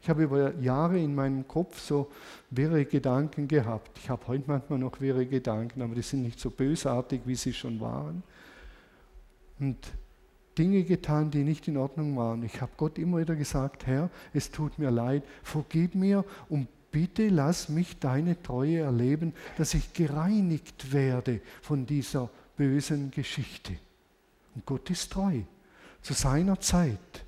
Ich 0.00 0.08
habe 0.10 0.24
über 0.24 0.54
Jahre 0.56 0.98
in 0.98 1.14
meinem 1.14 1.48
Kopf 1.48 1.80
so 1.80 2.10
wirre 2.50 2.84
Gedanken 2.84 3.48
gehabt. 3.48 3.98
Ich 3.98 4.10
habe 4.10 4.26
heute 4.28 4.44
manchmal 4.46 4.78
noch 4.78 5.00
wirre 5.00 5.26
Gedanken, 5.26 5.80
aber 5.80 5.94
die 5.94 6.02
sind 6.02 6.22
nicht 6.22 6.38
so 6.38 6.50
bösartig, 6.50 7.22
wie 7.24 7.34
sie 7.34 7.54
schon 7.54 7.80
waren. 7.80 8.22
Und 9.58 9.78
Dinge 10.58 10.84
getan, 10.84 11.30
die 11.30 11.42
nicht 11.42 11.66
in 11.68 11.76
Ordnung 11.76 12.16
waren. 12.16 12.42
Ich 12.42 12.60
habe 12.60 12.72
Gott 12.76 12.98
immer 12.98 13.18
wieder 13.18 13.34
gesagt, 13.34 13.86
Herr, 13.86 14.10
es 14.32 14.50
tut 14.50 14.78
mir 14.78 14.90
leid, 14.90 15.24
vergib 15.42 15.94
mir 15.94 16.24
und 16.48 16.68
bitte 16.94 17.28
lass 17.28 17.68
mich 17.68 17.98
deine 17.98 18.40
Treue 18.40 18.78
erleben, 18.78 19.34
dass 19.58 19.74
ich 19.74 19.92
gereinigt 19.94 20.92
werde 20.92 21.40
von 21.60 21.86
dieser 21.86 22.30
bösen 22.56 23.10
Geschichte. 23.10 23.72
Und 24.54 24.64
Gott 24.64 24.88
ist 24.90 25.10
treu. 25.10 25.40
Zu 26.02 26.12
seiner 26.12 26.60
Zeit 26.60 27.24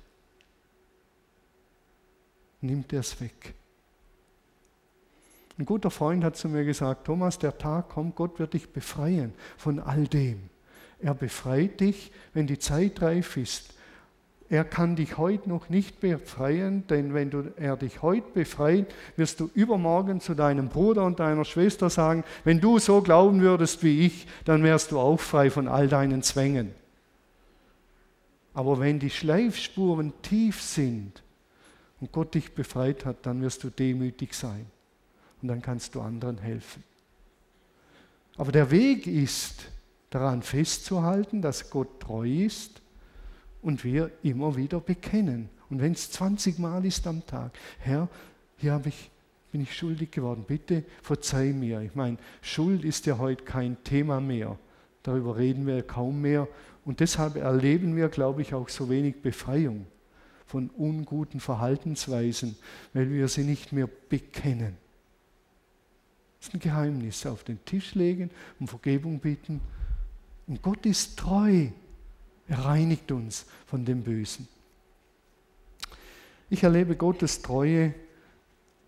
nimmt 2.61 2.93
er 2.93 3.01
es 3.01 3.19
weg. 3.19 3.55
Ein 5.57 5.65
guter 5.65 5.91
Freund 5.91 6.23
hat 6.23 6.37
zu 6.37 6.47
mir 6.47 6.63
gesagt, 6.63 7.05
Thomas, 7.05 7.37
der 7.37 7.57
Tag 7.57 7.89
kommt, 7.89 8.15
Gott 8.15 8.39
wird 8.39 8.53
dich 8.53 8.69
befreien 8.69 9.33
von 9.57 9.79
all 9.81 10.07
dem. 10.07 10.49
Er 10.99 11.13
befreit 11.13 11.81
dich, 11.81 12.13
wenn 12.33 12.47
die 12.47 12.59
Zeit 12.59 13.01
reif 13.01 13.35
ist, 13.35 13.73
er 14.49 14.63
kann 14.63 14.95
dich 14.95 15.17
heute 15.17 15.49
noch 15.49 15.69
nicht 15.69 15.99
befreien, 15.99 16.87
denn 16.87 17.13
wenn 17.13 17.29
du, 17.29 17.51
er 17.57 17.75
dich 17.75 18.01
heute 18.01 18.27
befreit, 18.33 18.85
wirst 19.17 19.41
du 19.41 19.49
übermorgen 19.53 20.21
zu 20.21 20.35
deinem 20.35 20.69
Bruder 20.69 21.03
und 21.03 21.19
deiner 21.19 21.43
Schwester 21.43 21.89
sagen, 21.89 22.23
wenn 22.45 22.61
du 22.61 22.79
so 22.79 23.01
glauben 23.01 23.41
würdest 23.41 23.83
wie 23.83 24.05
ich, 24.05 24.25
dann 24.45 24.63
wärst 24.63 24.91
du 24.91 24.99
auch 24.99 25.19
frei 25.19 25.49
von 25.49 25.67
all 25.67 25.89
deinen 25.89 26.23
Zwängen. 26.23 26.71
Aber 28.53 28.79
wenn 28.79 28.99
die 28.99 29.09
Schleifspuren 29.09 30.13
tief 30.21 30.61
sind 30.61 31.21
und 31.99 32.13
Gott 32.13 32.33
dich 32.33 32.53
befreit 32.55 33.05
hat, 33.05 33.25
dann 33.25 33.41
wirst 33.41 33.65
du 33.65 33.69
demütig 33.69 34.33
sein 34.33 34.65
und 35.41 35.49
dann 35.49 35.61
kannst 35.61 35.93
du 35.93 36.01
anderen 36.01 36.37
helfen. 36.37 36.83
Aber 38.37 38.53
der 38.53 38.71
Weg 38.71 39.07
ist, 39.07 39.71
daran 40.09 40.41
festzuhalten, 40.41 41.41
dass 41.41 41.69
Gott 41.69 41.99
treu 41.99 42.27
ist 42.27 42.81
und 43.61 43.83
wir 43.83 44.11
immer 44.23 44.55
wieder 44.55 44.79
bekennen. 44.79 45.49
Und 45.69 45.81
wenn 45.81 45.91
es 45.91 46.11
20 46.11 46.59
Mal 46.59 46.85
ist 46.85 47.05
am 47.07 47.25
Tag, 47.25 47.51
Herr, 47.79 48.07
hier 48.57 48.81
ich, 48.85 49.09
bin 49.51 49.61
ich 49.61 49.75
schuldig 49.75 50.11
geworden, 50.11 50.45
bitte 50.47 50.83
verzeih 51.01 51.53
mir. 51.53 51.81
Ich 51.81 51.95
meine, 51.95 52.17
Schuld 52.41 52.83
ist 52.83 53.05
ja 53.05 53.17
heute 53.17 53.43
kein 53.43 53.83
Thema 53.83 54.19
mehr. 54.19 54.57
Darüber 55.03 55.37
reden 55.37 55.65
wir 55.67 55.83
kaum 55.83 56.21
mehr. 56.21 56.47
Und 56.85 56.99
deshalb 56.99 57.35
erleben 57.35 57.95
wir, 57.95 58.09
glaube 58.09 58.41
ich, 58.41 58.53
auch 58.53 58.69
so 58.69 58.89
wenig 58.89 59.21
Befreiung 59.21 59.85
von 60.45 60.69
unguten 60.69 61.39
Verhaltensweisen, 61.39 62.55
weil 62.93 63.11
wir 63.11 63.27
sie 63.27 63.43
nicht 63.43 63.73
mehr 63.73 63.89
bekennen. 64.09 64.77
Das 66.39 66.47
ist 66.47 66.53
ein 66.53 66.59
Geheimnis. 66.59 67.25
Auf 67.25 67.43
den 67.43 67.63
Tisch 67.65 67.95
legen, 67.95 68.29
um 68.59 68.67
Vergebung 68.67 69.19
bitten. 69.19 69.59
Und 70.47 70.61
Gott 70.61 70.85
ist 70.85 71.19
treu. 71.19 71.67
Er 72.47 72.59
reinigt 72.59 73.11
uns 73.11 73.45
von 73.65 73.83
dem 73.85 74.03
Bösen. 74.03 74.47
Ich 76.49 76.63
erlebe 76.63 76.95
Gottes 76.95 77.41
Treue 77.41 77.93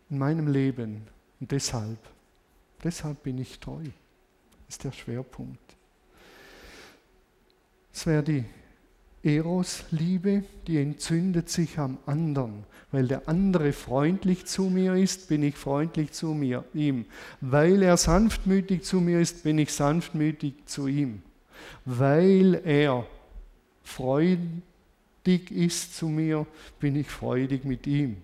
in 0.10 0.18
meinem 0.18 0.48
Leben 0.48 1.08
und 1.40 1.52
deshalb, 1.52 2.00
deshalb 2.84 3.24
bin 3.24 3.38
ich 3.38 3.60
treu. 3.60 3.84
Ist 4.68 4.84
der 4.84 4.92
Schwerpunkt. 4.92 5.60
Es 7.92 8.06
wäre 8.06 8.24
die 8.24 8.46
Eros-Liebe, 9.24 10.44
die 10.68 10.78
entzündet 10.78 11.50
sich 11.50 11.78
am 11.78 11.98
anderen. 12.06 12.64
Weil 12.92 13.08
der 13.08 13.28
andere 13.28 13.74
freundlich 13.74 14.46
zu 14.46 14.64
mir 14.64 14.96
ist, 14.96 15.28
bin 15.28 15.44
ich 15.44 15.56
freundlich 15.56 16.12
zu 16.14 16.34
mir, 16.34 16.64
ihm. 16.74 17.06
Weil 17.42 17.84
er 17.84 17.98
sanftmütig 17.98 18.84
zu 18.84 19.02
mir 19.02 19.20
ist, 19.20 19.44
bin 19.44 19.58
ich 19.58 19.74
sanftmütig 19.74 20.66
zu 20.66 20.88
ihm. 20.88 21.22
Weil 21.84 22.62
er 22.64 23.06
freudig 23.90 25.52
ist 25.52 25.98
zu 25.98 26.08
mir, 26.08 26.46
bin 26.80 26.96
ich 26.96 27.10
freudig 27.10 27.66
mit 27.66 27.88
ihm. 27.88 28.18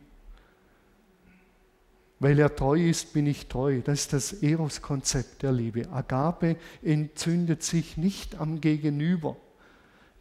Weil 2.20 2.40
er 2.40 2.56
treu 2.56 2.82
ist, 2.90 3.14
bin 3.14 3.28
ich 3.28 3.48
treu. 3.48 3.82
Das 3.84 4.02
ist 4.02 4.14
das 4.14 4.34
Eros-Konzept 4.34 5.44
der 5.44 5.52
Liebe. 5.52 5.90
Agape 5.92 6.56
entzündet 6.82 7.62
sich 7.62 7.98
nicht 7.98 8.36
am 8.36 8.62
Gegenüber. 8.62 9.36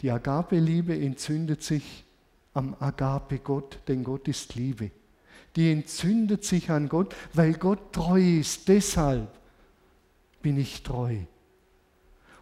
Die 0.00 0.10
Agape-Liebe 0.10 0.98
entzündet 0.98 1.62
sich 1.62 2.04
am 2.52 2.76
Agape-Gott, 2.80 3.78
denn 3.86 4.02
Gott 4.02 4.26
ist 4.28 4.54
Liebe. 4.54 4.90
Die 5.56 5.70
entzündet 5.70 6.44
sich 6.44 6.70
an 6.70 6.88
Gott, 6.88 7.14
weil 7.32 7.54
Gott 7.54 7.92
treu 7.92 8.20
ist. 8.20 8.66
Deshalb 8.68 9.28
bin 10.42 10.58
ich 10.58 10.82
treu. 10.82 11.16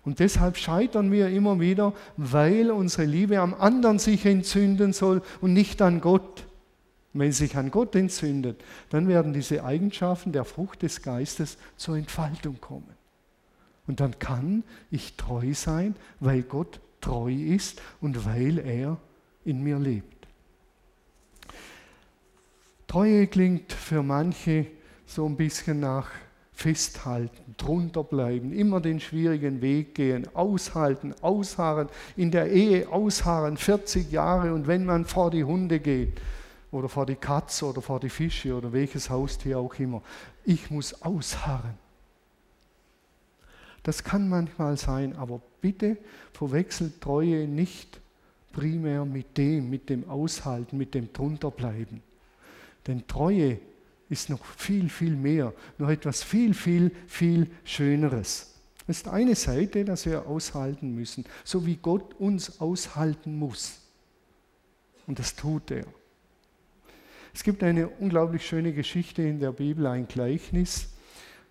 Und 0.04 0.18
deshalb 0.18 0.56
scheitern 0.56 1.12
wir 1.12 1.28
immer 1.28 1.60
wieder, 1.60 1.92
weil 2.16 2.70
unsere 2.70 3.04
Liebe 3.04 3.38
am 3.38 3.54
anderen 3.54 3.98
sich 3.98 4.26
entzünden 4.26 4.92
soll 4.92 5.22
und 5.40 5.52
nicht 5.52 5.80
an 5.80 6.00
Gott. 6.00 6.44
Wenn 7.12 7.30
sie 7.30 7.46
sich 7.46 7.56
an 7.56 7.70
Gott 7.70 7.94
entzündet, 7.94 8.62
dann 8.90 9.06
werden 9.06 9.32
diese 9.32 9.64
Eigenschaften 9.64 10.32
der 10.32 10.44
Frucht 10.44 10.82
des 10.82 11.02
Geistes 11.02 11.58
zur 11.76 11.96
Entfaltung 11.96 12.60
kommen. 12.60 12.88
Und 13.86 14.00
dann 14.00 14.18
kann 14.18 14.64
ich 14.90 15.14
treu 15.16 15.52
sein, 15.54 15.94
weil 16.20 16.42
Gott 16.42 16.80
treu 17.00 17.32
ist 17.32 17.82
und 18.00 18.24
weil 18.24 18.58
er 18.58 18.96
in 19.44 19.62
mir 19.62 19.78
lebt. 19.78 20.26
Treue 22.86 23.26
klingt 23.26 23.72
für 23.72 24.02
manche 24.02 24.66
so 25.06 25.26
ein 25.26 25.36
bisschen 25.36 25.80
nach 25.80 26.10
festhalten, 26.62 27.56
drunter 27.56 28.04
bleiben, 28.04 28.52
immer 28.52 28.80
den 28.80 29.00
schwierigen 29.00 29.60
Weg 29.60 29.96
gehen, 29.96 30.28
aushalten, 30.34 31.12
ausharren, 31.20 31.88
in 32.16 32.30
der 32.30 32.50
Ehe 32.50 32.88
ausharren, 32.88 33.56
40 33.56 34.12
Jahre 34.12 34.54
und 34.54 34.68
wenn 34.68 34.84
man 34.84 35.04
vor 35.04 35.32
die 35.32 35.42
Hunde 35.42 35.80
geht 35.80 36.20
oder 36.70 36.88
vor 36.88 37.04
die 37.04 37.16
Katze 37.16 37.66
oder 37.66 37.82
vor 37.82 37.98
die 37.98 38.08
Fische 38.08 38.54
oder 38.54 38.72
welches 38.72 39.10
Haustier 39.10 39.58
auch 39.58 39.74
immer, 39.74 40.02
ich 40.44 40.70
muss 40.70 41.02
ausharren. 41.02 41.74
Das 43.82 44.04
kann 44.04 44.28
manchmal 44.28 44.76
sein, 44.76 45.16
aber 45.16 45.40
bitte 45.60 45.96
verwechselt 46.32 47.00
Treue 47.00 47.48
nicht 47.48 48.00
primär 48.52 49.04
mit 49.04 49.36
dem, 49.36 49.68
mit 49.68 49.88
dem 49.88 50.08
Aushalten, 50.08 50.78
mit 50.78 50.94
dem 50.94 51.12
Drunterbleiben. 51.12 52.00
Denn 52.86 53.04
Treue 53.08 53.58
ist 54.12 54.30
noch 54.30 54.44
viel, 54.44 54.88
viel 54.88 55.16
mehr, 55.16 55.52
noch 55.78 55.88
etwas 55.88 56.22
viel, 56.22 56.54
viel, 56.54 56.92
viel 57.06 57.50
Schöneres. 57.64 58.54
Es 58.86 58.98
ist 58.98 59.08
eine 59.08 59.34
Seite, 59.34 59.84
dass 59.84 60.06
wir 60.06 60.26
aushalten 60.26 60.94
müssen, 60.94 61.24
so 61.44 61.64
wie 61.66 61.76
Gott 61.76 62.14
uns 62.20 62.60
aushalten 62.60 63.38
muss. 63.38 63.80
Und 65.06 65.18
das 65.18 65.34
tut 65.34 65.70
er. 65.70 65.86
Es 67.32 67.42
gibt 67.42 67.62
eine 67.62 67.88
unglaublich 67.88 68.46
schöne 68.46 68.72
Geschichte 68.72 69.22
in 69.22 69.40
der 69.40 69.52
Bibel, 69.52 69.86
ein 69.86 70.06
Gleichnis, 70.06 70.90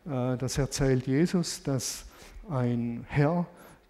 äh, 0.06 0.38
das 0.38 0.58
erzählt 0.58 1.08
Jesus, 1.08 1.64
dass 1.64 2.06
ein 2.48 3.06
Herr 3.10 3.48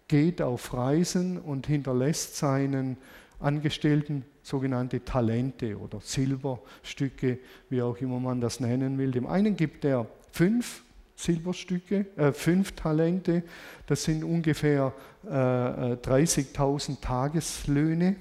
geht 0.08 0.40
auf 0.40 0.72
Reisen 0.72 1.38
und 1.38 1.66
hinterlässt 1.66 2.36
seinen 2.36 2.96
Angestellten 3.38 4.24
sogenannte 4.42 5.04
Talente 5.04 5.78
oder 5.78 6.00
Silberstücke, 6.00 7.38
wie 7.70 7.82
auch 7.82 7.96
immer 7.98 8.20
man 8.20 8.40
das 8.40 8.60
nennen 8.60 8.98
will. 8.98 9.10
Dem 9.10 9.26
einen 9.26 9.56
gibt 9.56 9.84
er 9.84 10.06
fünf 10.30 10.82
Silberstücke, 11.16 12.06
äh, 12.16 12.32
fünf 12.32 12.72
Talente, 12.72 13.42
das 13.86 14.04
sind 14.04 14.24
ungefähr 14.24 14.92
äh, 15.24 15.28
30.000 15.28 16.92
äh, 16.92 16.96
Tageslöhne. 17.00 18.16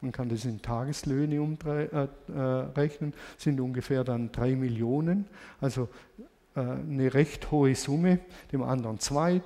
Man 0.00 0.12
kann 0.12 0.28
das 0.28 0.44
in 0.44 0.60
Tageslöhne 0.60 1.40
umrechnen, 1.40 3.12
äh, 3.12 3.38
sind 3.38 3.60
ungefähr 3.60 4.04
dann 4.04 4.32
drei 4.32 4.56
Millionen. 4.56 5.26
Also 5.60 5.88
äh, 6.54 6.60
eine 6.60 7.14
recht 7.14 7.50
hohe 7.50 7.74
Summe. 7.74 8.18
Dem 8.50 8.62
anderen 8.62 8.98
zwei 8.98 9.40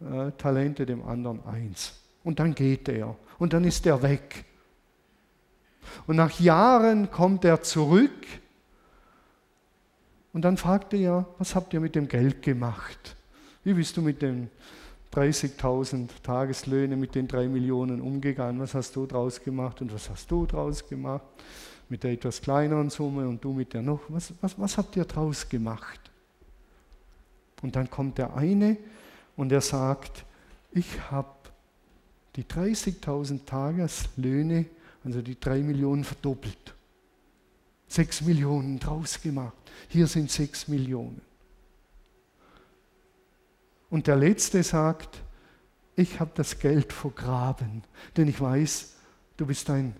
äh, 0.00 0.30
Talente, 0.36 0.86
dem 0.86 1.02
anderen 1.02 1.44
eins. 1.46 1.94
Und 2.22 2.38
dann 2.38 2.54
geht 2.54 2.88
er 2.88 3.16
und 3.38 3.54
dann 3.54 3.64
ist 3.64 3.86
er 3.86 4.02
weg. 4.02 4.44
Und 6.06 6.16
nach 6.16 6.38
Jahren 6.40 7.10
kommt 7.10 7.44
er 7.44 7.62
zurück 7.62 8.26
und 10.32 10.42
dann 10.42 10.56
fragt 10.56 10.94
er, 10.94 11.26
was 11.38 11.54
habt 11.54 11.74
ihr 11.74 11.80
mit 11.80 11.94
dem 11.94 12.08
Geld 12.08 12.42
gemacht? 12.42 13.16
Wie 13.64 13.74
bist 13.74 13.96
du 13.96 14.02
mit 14.02 14.22
den 14.22 14.48
30.000 15.12 16.08
Tageslöhne, 16.22 16.96
mit 16.96 17.14
den 17.14 17.26
drei 17.26 17.48
Millionen 17.48 18.00
umgegangen? 18.00 18.60
Was 18.60 18.74
hast 18.74 18.94
du 18.94 19.06
draus 19.06 19.42
gemacht 19.42 19.80
und 19.80 19.92
was 19.92 20.08
hast 20.08 20.30
du 20.30 20.46
draus 20.46 20.88
gemacht? 20.88 21.24
Mit 21.88 22.04
der 22.04 22.12
etwas 22.12 22.40
kleineren 22.40 22.90
Summe 22.90 23.26
und 23.28 23.42
du 23.42 23.52
mit 23.52 23.74
der 23.74 23.82
noch. 23.82 24.00
Was, 24.08 24.32
was, 24.40 24.58
was 24.58 24.78
habt 24.78 24.96
ihr 24.96 25.04
draus 25.04 25.48
gemacht? 25.48 26.00
Und 27.62 27.74
dann 27.74 27.90
kommt 27.90 28.18
der 28.18 28.36
eine 28.36 28.76
und 29.36 29.50
er 29.50 29.60
sagt, 29.60 30.24
ich 30.70 31.10
habe 31.10 31.28
die 32.36 32.44
30.000 32.44 33.44
Tageslöhne, 33.44 34.66
also 35.04 35.22
die 35.22 35.38
3 35.38 35.60
Millionen 35.60 36.04
verdoppelt. 36.04 36.74
6 37.88 38.22
Millionen 38.22 38.78
draus 38.78 39.20
gemacht. 39.20 39.56
Hier 39.88 40.06
sind 40.06 40.30
6 40.30 40.68
Millionen. 40.68 41.20
Und 43.88 44.06
der 44.06 44.16
letzte 44.16 44.62
sagt, 44.62 45.22
ich 45.96 46.20
habe 46.20 46.30
das 46.34 46.58
Geld 46.58 46.92
vergraben, 46.92 47.82
denn 48.16 48.28
ich 48.28 48.40
weiß, 48.40 48.94
du 49.36 49.46
bist 49.46 49.68
ein 49.68 49.96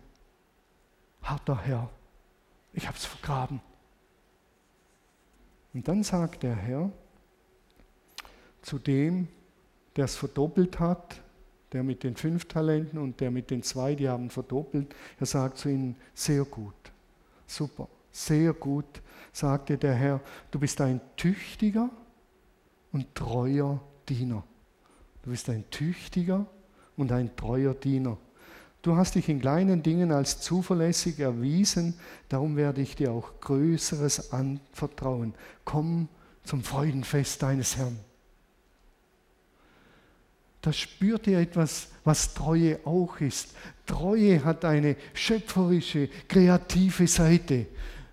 harter 1.22 1.60
Herr. 1.60 1.90
Ich 2.72 2.86
habe 2.86 2.96
es 2.96 3.04
vergraben. 3.04 3.60
Und 5.74 5.88
dann 5.88 6.04
sagt 6.04 6.42
der 6.44 6.54
Herr 6.54 6.90
zu 8.62 8.78
dem, 8.78 9.28
der 9.96 10.04
es 10.04 10.16
verdoppelt 10.16 10.78
hat, 10.78 11.20
der 11.72 11.83
mit 11.83 12.02
den 12.02 12.16
fünf 12.16 12.46
Talenten 12.46 12.98
und 12.98 13.20
der 13.20 13.30
mit 13.30 13.50
den 13.50 13.62
zwei, 13.62 13.94
die 13.94 14.09
haben 14.09 14.30
verdoppelt. 14.30 14.94
Er 15.18 15.26
sagt 15.26 15.59
zu 15.59 15.68
ihnen, 15.68 15.96
sehr 16.14 16.44
gut, 16.44 16.74
super, 17.46 17.88
sehr 18.11 18.52
gut, 18.52 19.02
sagte 19.33 19.78
der 19.78 19.94
Herr, 19.94 20.20
du 20.50 20.59
bist 20.59 20.80
ein 20.80 21.00
tüchtiger 21.16 21.90
und 22.92 23.14
treuer 23.14 23.80
Diener. 24.09 24.44
Du 25.22 25.30
bist 25.30 25.48
ein 25.48 25.64
tüchtiger 25.70 26.46
und 26.96 27.12
ein 27.12 27.35
treuer 27.37 27.74
Diener. 27.74 28.16
Du 28.83 28.96
hast 28.96 29.14
dich 29.14 29.28
in 29.28 29.40
kleinen 29.40 29.83
Dingen 29.83 30.11
als 30.11 30.40
zuverlässig 30.40 31.20
erwiesen, 31.20 31.94
darum 32.30 32.56
werde 32.56 32.80
ich 32.80 32.96
dir 32.96 33.12
auch 33.12 33.40
Größeres 33.40 34.33
anvertrauen. 34.33 35.35
Komm 35.64 36.09
zum 36.44 36.62
Freudenfest 36.62 37.42
deines 37.42 37.76
Herrn 37.76 37.98
da 40.62 40.72
spürt 40.72 41.26
ihr 41.26 41.38
etwas, 41.38 41.88
was 42.04 42.34
Treue 42.34 42.80
auch 42.84 43.20
ist. 43.20 43.54
Treue 43.86 44.44
hat 44.44 44.64
eine 44.64 44.96
schöpferische, 45.14 46.08
kreative 46.28 47.06
Seite. 47.06 47.66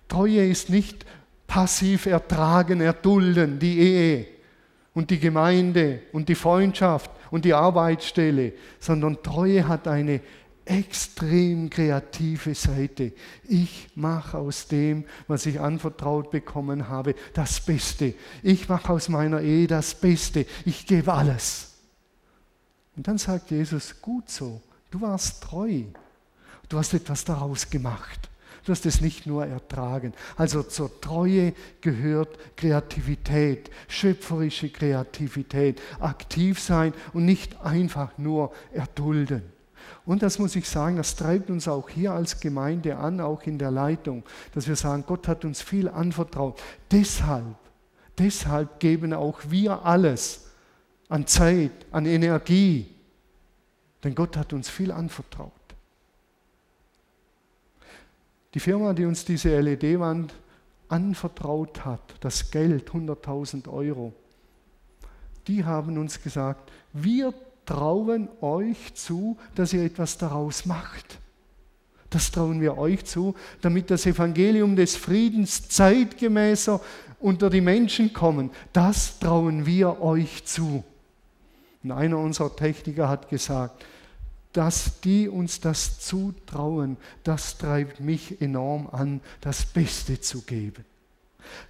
Treue 0.08 0.46
ist 0.46 0.70
nicht 0.70 1.04
passiv 1.46 2.06
ertragen, 2.06 2.80
erdulden, 2.80 3.58
die 3.58 3.78
Ehe 3.78 4.26
und 4.94 5.10
die 5.10 5.18
Gemeinde 5.18 6.00
und 6.12 6.28
die 6.28 6.34
Freundschaft 6.34 7.10
und 7.30 7.44
die 7.44 7.54
Arbeitsstelle, 7.54 8.52
sondern 8.80 9.22
Treue 9.22 9.68
hat 9.68 9.86
eine 9.86 10.20
extrem 10.64 11.70
kreative 11.70 12.54
Seite. 12.54 13.12
Ich 13.48 13.88
mache 13.94 14.38
aus 14.38 14.68
dem, 14.68 15.04
was 15.26 15.46
ich 15.46 15.60
anvertraut 15.60 16.30
bekommen 16.30 16.88
habe, 16.88 17.14
das 17.32 17.60
Beste. 17.60 18.14
Ich 18.42 18.68
mache 18.68 18.92
aus 18.92 19.08
meiner 19.08 19.40
Ehe 19.40 19.66
das 19.66 19.94
Beste. 19.94 20.46
Ich 20.64 20.86
gebe 20.86 21.12
alles. 21.12 21.67
Und 22.98 23.06
dann 23.06 23.16
sagt 23.16 23.52
Jesus, 23.52 24.02
gut 24.02 24.28
so, 24.28 24.60
du 24.90 25.00
warst 25.00 25.44
treu. 25.44 25.84
Du 26.68 26.78
hast 26.78 26.92
etwas 26.94 27.24
daraus 27.24 27.70
gemacht. 27.70 28.28
Du 28.64 28.72
hast 28.72 28.84
es 28.86 29.00
nicht 29.00 29.24
nur 29.24 29.46
ertragen. 29.46 30.12
Also 30.36 30.64
zur 30.64 31.00
Treue 31.00 31.54
gehört 31.80 32.36
Kreativität, 32.56 33.70
schöpferische 33.86 34.68
Kreativität, 34.70 35.80
aktiv 36.00 36.58
sein 36.58 36.92
und 37.12 37.24
nicht 37.24 37.60
einfach 37.60 38.18
nur 38.18 38.52
erdulden. 38.72 39.44
Und 40.04 40.24
das 40.24 40.40
muss 40.40 40.56
ich 40.56 40.68
sagen, 40.68 40.96
das 40.96 41.14
treibt 41.14 41.50
uns 41.50 41.68
auch 41.68 41.88
hier 41.88 42.14
als 42.14 42.40
Gemeinde 42.40 42.96
an, 42.96 43.20
auch 43.20 43.44
in 43.44 43.58
der 43.58 43.70
Leitung, 43.70 44.24
dass 44.56 44.66
wir 44.66 44.74
sagen, 44.74 45.04
Gott 45.06 45.28
hat 45.28 45.44
uns 45.44 45.62
viel 45.62 45.88
anvertraut. 45.88 46.60
Deshalb, 46.90 47.54
deshalb 48.18 48.80
geben 48.80 49.12
auch 49.12 49.38
wir 49.50 49.86
alles 49.86 50.47
an 51.08 51.26
Zeit, 51.26 51.86
an 51.90 52.06
Energie, 52.06 52.86
Denn 54.04 54.14
Gott 54.14 54.36
hat 54.36 54.52
uns 54.52 54.68
viel 54.68 54.92
anvertraut. 54.92 55.52
Die 58.54 58.60
Firma, 58.60 58.92
die 58.92 59.04
uns 59.04 59.24
diese 59.24 59.58
LED-Wand 59.60 60.32
anvertraut 60.88 61.84
hat, 61.84 62.14
das 62.20 62.50
Geld, 62.50 62.90
100.000 62.90 63.68
Euro, 63.68 64.12
die 65.46 65.64
haben 65.64 65.98
uns 65.98 66.22
gesagt, 66.22 66.70
wir 66.92 67.34
trauen 67.66 68.28
euch 68.40 68.94
zu, 68.94 69.36
dass 69.54 69.72
ihr 69.72 69.82
etwas 69.82 70.16
daraus 70.16 70.64
macht. 70.64 71.18
Das 72.10 72.30
trauen 72.30 72.60
wir 72.60 72.78
euch 72.78 73.04
zu, 73.04 73.34
damit 73.60 73.90
das 73.90 74.06
Evangelium 74.06 74.76
des 74.76 74.96
Friedens 74.96 75.68
zeitgemäßer 75.68 76.80
unter 77.20 77.50
die 77.50 77.60
Menschen 77.60 78.12
kommen. 78.12 78.50
Das 78.72 79.18
trauen 79.18 79.66
wir 79.66 80.00
euch 80.00 80.44
zu. 80.44 80.84
Und 81.88 81.92
einer 81.92 82.18
unserer 82.18 82.54
Techniker 82.54 83.08
hat 83.08 83.30
gesagt, 83.30 83.82
dass 84.52 85.00
die 85.00 85.26
uns 85.26 85.60
das 85.60 86.00
zutrauen, 86.00 86.98
das 87.24 87.56
treibt 87.56 88.00
mich 88.00 88.42
enorm 88.42 88.88
an, 88.92 89.22
das 89.40 89.64
Beste 89.64 90.20
zu 90.20 90.42
geben. 90.42 90.84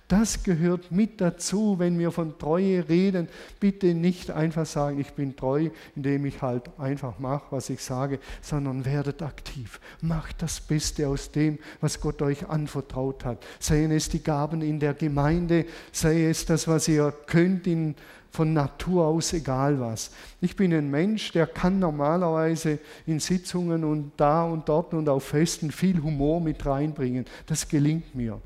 Das 0.09 0.43
gehört 0.43 0.91
mit 0.91 1.21
dazu, 1.21 1.79
wenn 1.79 2.01
wir 2.01 2.11
von 2.11 2.37
Treue 2.37 2.89
reden. 2.89 3.29
Bitte 3.61 3.95
nicht 3.95 4.33
einfach 4.33 4.67
sagen, 4.67 4.99
ich 4.99 5.13
bin 5.13 5.37
treu, 5.37 5.71
indem 5.95 6.25
ich 6.25 6.43
halt 6.43 6.69
einfach 6.81 7.21
mache, 7.21 7.45
was 7.51 7.71
ich 7.71 7.81
sage, 7.81 8.19
sondern 8.41 8.85
werdet 8.85 9.23
aktiv. 9.23 9.79
Macht 10.01 10.43
das 10.43 10.61
Beste 10.61 11.07
aus 11.07 11.31
dem, 11.31 11.61
was 11.81 12.01
Gott 12.01 12.23
euch 12.23 12.49
anvertraut 12.49 13.25
hat. 13.25 13.45
Seien 13.61 13.93
es 13.93 14.09
die 14.09 14.23
Gaben 14.23 14.63
in 14.63 14.81
der 14.81 14.95
Gemeinde, 14.95 15.65
sei 15.93 16.25
es 16.25 16.45
das, 16.45 16.67
was 16.67 16.89
ihr 16.89 17.13
könnt 17.27 17.69
in 17.69 17.95
von 18.31 18.53
Natur 18.53 19.07
aus 19.07 19.33
egal 19.33 19.81
was. 19.81 20.11
Ich 20.41 20.57
bin 20.57 20.73
ein 20.73 20.91
Mensch, 20.91 21.33
der 21.33 21.47
kann 21.47 21.79
normalerweise 21.79 22.79
in 23.07 23.21
Sitzungen 23.21 23.85
und 23.85 24.13
da 24.17 24.45
und 24.45 24.69
dort 24.69 24.95
und 24.95 25.09
auf 25.09 25.25
Festen 25.25 25.71
viel 25.71 26.03
Humor 26.03 26.41
mit 26.41 26.65
reinbringen. 26.65 27.25
Das 27.47 27.69
gelingt 27.69 28.15
mir. 28.15 28.41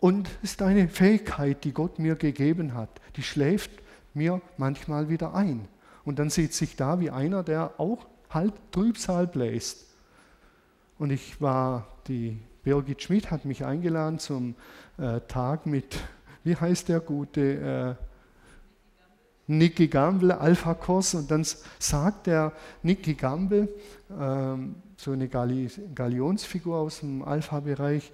Und 0.00 0.28
es 0.42 0.52
ist 0.52 0.62
eine 0.62 0.88
Fähigkeit, 0.88 1.62
die 1.62 1.72
Gott 1.72 1.98
mir 1.98 2.16
gegeben 2.16 2.74
hat. 2.74 2.88
Die 3.16 3.22
schläft 3.22 3.70
mir 4.14 4.40
manchmal 4.56 5.08
wieder 5.08 5.34
ein. 5.34 5.68
Und 6.04 6.18
dann 6.18 6.30
sitze 6.30 6.64
ich 6.64 6.74
da 6.74 6.98
wie 6.98 7.10
einer, 7.10 7.42
der 7.44 7.74
auch 7.78 8.06
halb 8.30 8.54
Trübsal 8.72 9.26
bläst. 9.26 9.86
Und 10.98 11.10
ich 11.10 11.40
war, 11.40 11.86
die 12.08 12.38
Birgit 12.64 13.02
Schmidt 13.02 13.30
hat 13.30 13.44
mich 13.44 13.64
eingeladen 13.64 14.18
zum 14.18 14.54
äh, 14.98 15.20
Tag 15.28 15.66
mit, 15.66 15.98
wie 16.44 16.56
heißt 16.56 16.88
der 16.88 17.00
gute, 17.00 17.96
äh, 17.98 18.11
Nicky 19.46 19.88
Gamble, 19.88 20.32
Alpha-Kurs, 20.32 21.14
und 21.14 21.30
dann 21.30 21.44
sagt 21.78 22.26
der 22.26 22.52
Nicky 22.82 23.14
Gamble, 23.14 23.68
ähm, 24.18 24.76
so 24.96 25.12
eine 25.12 25.28
Galionsfigur 25.28 26.76
aus 26.76 27.00
dem 27.00 27.22
Alpha-Bereich, 27.22 28.12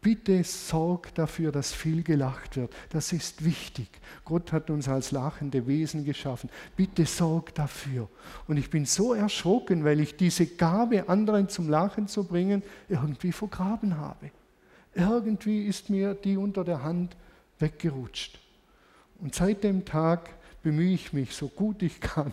bitte 0.00 0.44
sorg 0.44 1.14
dafür, 1.14 1.52
dass 1.52 1.72
viel 1.72 2.02
gelacht 2.02 2.56
wird. 2.56 2.72
Das 2.90 3.12
ist 3.12 3.44
wichtig. 3.44 3.88
Gott 4.24 4.52
hat 4.52 4.70
uns 4.70 4.88
als 4.88 5.10
lachende 5.10 5.66
Wesen 5.66 6.04
geschaffen. 6.04 6.50
Bitte 6.76 7.06
sorg 7.06 7.54
dafür. 7.54 8.08
Und 8.46 8.58
ich 8.58 8.70
bin 8.70 8.84
so 8.84 9.14
erschrocken, 9.14 9.84
weil 9.84 10.00
ich 10.00 10.16
diese 10.16 10.46
Gabe, 10.46 11.08
anderen 11.08 11.48
zum 11.48 11.68
Lachen 11.68 12.08
zu 12.08 12.24
bringen, 12.24 12.62
irgendwie 12.88 13.32
vergraben 13.32 13.96
habe. 13.96 14.30
Irgendwie 14.94 15.66
ist 15.66 15.90
mir 15.90 16.14
die 16.14 16.36
unter 16.36 16.64
der 16.64 16.82
Hand 16.82 17.16
weggerutscht. 17.58 18.38
Und 19.20 19.34
seit 19.34 19.64
dem 19.64 19.84
Tag 19.84 20.30
bemühe 20.62 20.94
ich 20.94 21.12
mich, 21.12 21.34
so 21.34 21.48
gut 21.48 21.82
ich 21.82 22.00
kann, 22.00 22.32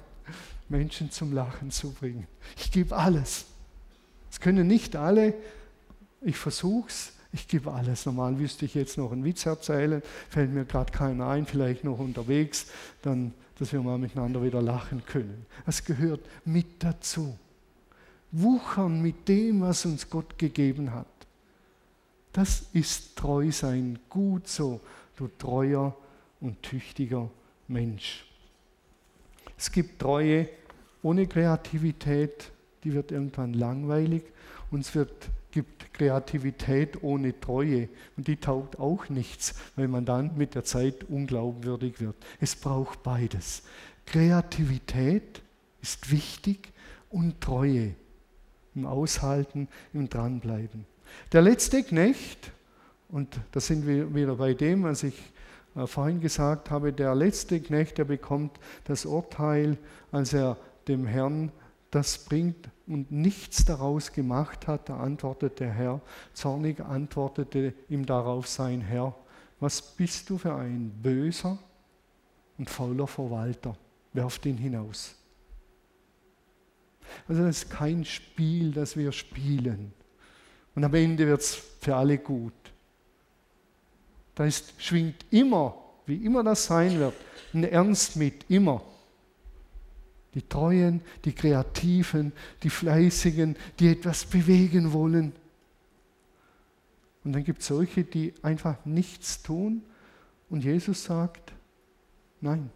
Menschen 0.69 1.11
zum 1.11 1.33
Lachen 1.33 1.71
zu 1.71 1.91
bringen. 1.91 2.27
Ich 2.57 2.71
gebe 2.71 2.95
alles. 2.95 3.45
Es 4.31 4.39
können 4.39 4.67
nicht 4.67 4.95
alle, 4.95 5.33
ich 6.21 6.38
versuche 6.38 6.89
es, 6.89 7.13
ich 7.31 7.47
gebe 7.47 7.71
alles. 7.71 8.05
Normal 8.05 8.39
wüsste 8.39 8.65
ich 8.65 8.75
jetzt 8.75 8.97
noch 8.97 9.11
einen 9.11 9.23
Witz 9.23 9.45
erzählen, 9.45 10.01
fällt 10.29 10.51
mir 10.51 10.65
gerade 10.65 10.91
keiner 10.91 11.27
ein, 11.27 11.45
vielleicht 11.45 11.83
noch 11.83 11.99
unterwegs, 11.99 12.67
dann, 13.01 13.33
dass 13.59 13.71
wir 13.71 13.81
mal 13.81 13.97
miteinander 13.97 14.43
wieder 14.43 14.61
lachen 14.61 15.05
können. 15.05 15.45
Das 15.65 15.83
gehört 15.83 16.21
mit 16.45 16.83
dazu. 16.83 17.38
Wuchern 18.31 19.01
mit 19.01 19.27
dem, 19.27 19.61
was 19.61 19.85
uns 19.85 20.09
Gott 20.09 20.38
gegeben 20.38 20.93
hat. 20.93 21.07
Das 22.33 22.65
ist 22.73 23.15
treu 23.15 23.49
sein, 23.51 23.99
gut 24.09 24.47
so, 24.47 24.81
du 25.15 25.29
treuer 25.38 25.95
und 26.41 26.61
tüchtiger 26.61 27.29
Mensch. 27.67 28.25
Es 29.58 29.71
gibt 29.71 29.99
Treue 29.99 30.49
ohne 31.01 31.28
Kreativität, 31.28 32.51
die 32.84 32.93
wird 32.93 33.12
irgendwann 33.12 33.54
langweilig. 33.54 34.23
Und 34.71 34.82
es 34.82 34.95
wird, 34.95 35.30
gibt 35.51 35.93
Kreativität 35.93 37.04
ohne 37.04 37.39
Treue 37.39 37.89
und 38.17 38.28
die 38.28 38.38
taugt 38.38 38.80
auch 38.80 39.10
nichts, 39.10 39.56
weil 39.75 39.88
man 39.88 40.06
dann 40.06 40.36
mit 40.38 40.56
der 40.56 40.63
Zeit 40.63 41.04
unglaubwürdig 41.06 41.99
wird. 42.01 42.15
Es 42.39 42.56
braucht 42.56 43.04
beides. 43.04 43.63
Kreativität 44.06 45.41
ist 45.82 46.12
wichtig 46.12 46.71
und 47.10 47.39
Treue 47.39 47.95
im 48.73 48.86
Aushalten, 48.86 49.67
im 49.93 50.10
Dranbleiben. 50.10 50.86
Der 51.32 51.41
letzte 51.41 51.84
Knecht, 51.84 52.51
und 53.10 53.39
da 53.51 53.60
sind 53.60 53.88
wir 53.88 54.13
wieder 54.13 54.36
bei 54.36 54.54
dem, 54.54 54.84
was 54.84 55.04
ich 55.04 55.15
vorhin 55.85 56.21
gesagt 56.21 56.71
habe, 56.71 56.93
der 56.93 57.13
letzte 57.15 57.59
Knecht, 57.59 57.97
der 57.97 58.05
bekommt 58.05 58.59
das 58.85 59.05
Urteil, 59.05 59.77
als 60.11 60.33
er 60.33 60.57
dem 60.88 61.05
Herrn 61.05 61.51
das 61.91 62.25
bringt 62.25 62.69
und 62.88 63.11
nichts 63.11 63.65
daraus 63.65 64.11
gemacht 64.11 64.67
hat, 64.67 64.89
da 64.89 64.97
antwortet 64.97 65.59
der 65.59 65.71
Herr, 65.71 66.01
zornig 66.33 66.79
antwortete 66.81 67.73
ihm 67.89 68.05
darauf 68.05 68.47
sein 68.47 68.81
Herr, 68.81 69.15
was 69.59 69.81
bist 69.81 70.29
du 70.29 70.38
für 70.38 70.53
ein 70.53 70.91
böser 71.01 71.57
und 72.57 72.69
fauler 72.69 73.07
Verwalter, 73.07 73.75
werft 74.13 74.45
ihn 74.45 74.57
hinaus. 74.57 75.15
Also 77.27 77.43
das 77.43 77.63
ist 77.63 77.69
kein 77.69 78.03
Spiel, 78.03 78.71
das 78.71 78.97
wir 78.97 79.11
spielen. 79.11 79.93
Und 80.75 80.83
am 80.83 80.93
Ende 80.93 81.27
wird 81.27 81.41
es 81.41 81.55
für 81.55 81.95
alle 81.95 82.17
gut. 82.17 82.53
Da 84.36 84.45
ist, 84.45 84.74
schwingt 84.78 85.26
immer, 85.32 85.76
wie 86.06 86.17
immer 86.26 86.43
das 86.43 86.65
sein 86.65 87.00
wird, 87.00 87.15
ein 87.54 87.63
Ernst 87.63 88.17
mit, 88.17 88.45
immer. 88.50 88.82
Die 90.34 90.41
Treuen, 90.41 91.02
die 91.24 91.32
Kreativen, 91.32 92.34
die 92.62 92.69
Fleißigen, 92.69 93.56
die 93.80 93.89
etwas 93.89 94.26
bewegen 94.26 94.91
wollen. 94.91 95.32
Und 97.24 97.34
dann 97.34 97.43
gibt 97.43 97.62
es 97.62 97.67
solche, 97.67 98.04
die 98.04 98.34
einfach 98.43 98.76
nichts 98.86 99.41
tun 99.41 99.82
und 100.50 100.63
Jesus 100.63 101.06
sagt, 101.06 101.54
nein. 102.41 102.69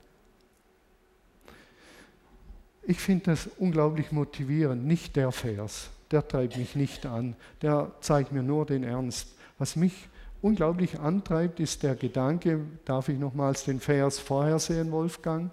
Ich 2.84 3.00
finde 3.00 3.26
das 3.26 3.48
unglaublich 3.58 4.12
motivierend, 4.12 4.86
nicht 4.86 5.15
der 5.15 5.32
Vers, 5.32 5.89
der 6.10 6.28
treibt 6.28 6.58
mich 6.58 6.76
nicht 6.76 7.06
an, 7.06 7.36
der 7.62 7.91
zeigt 8.00 8.32
mir 8.32 8.41
nur 8.41 8.65
den 8.65 8.84
Ernst. 8.84 9.36
Was 9.60 9.76
mich 9.76 10.08
unglaublich 10.41 10.99
antreibt, 10.99 11.60
ist 11.60 11.84
der 11.84 11.95
Gedanke, 11.95 12.62
darf 12.86 13.10
ich 13.10 13.19
nochmals 13.19 13.65
den 13.65 13.80
Vers 13.80 14.19
vorher 14.19 14.60
sehen, 14.60 14.91
Wolfgang? 14.91 15.52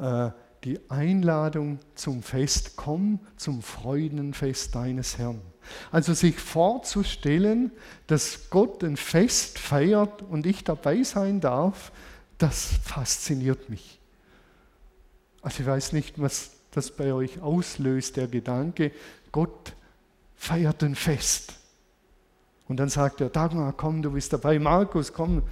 Äh, 0.00 0.30
die 0.64 0.80
Einladung 0.88 1.78
zum 1.94 2.22
Fest, 2.22 2.72
komm 2.76 3.20
zum 3.36 3.62
Freudenfest 3.62 4.74
deines 4.74 5.16
Herrn. 5.16 5.40
Also 5.92 6.12
sich 6.14 6.38
vorzustellen, 6.38 7.70
dass 8.06 8.50
Gott 8.50 8.82
ein 8.82 8.96
Fest 8.96 9.58
feiert 9.58 10.22
und 10.22 10.46
ich 10.46 10.64
dabei 10.64 11.02
sein 11.02 11.40
darf, 11.40 11.92
das 12.38 12.70
fasziniert 12.82 13.68
mich. 13.68 14.00
Also 15.42 15.62
ich 15.62 15.66
weiß 15.68 15.92
nicht, 15.92 16.20
was 16.20 16.50
das 16.72 16.90
bei 16.90 17.12
euch 17.12 17.40
auslöst, 17.40 18.16
der 18.16 18.26
Gedanke, 18.26 18.92
Gott 19.32 19.74
feiert 20.34 20.82
ein 20.82 20.94
Fest. 20.94 21.54
Und 22.68 22.78
dann 22.78 22.88
sagt 22.88 23.20
er, 23.20 23.28
Dagmar, 23.28 23.72
komm, 23.72 24.02
du 24.02 24.10
bist 24.10 24.32
dabei. 24.32 24.58
Markus, 24.58 25.12
komm, 25.12 25.42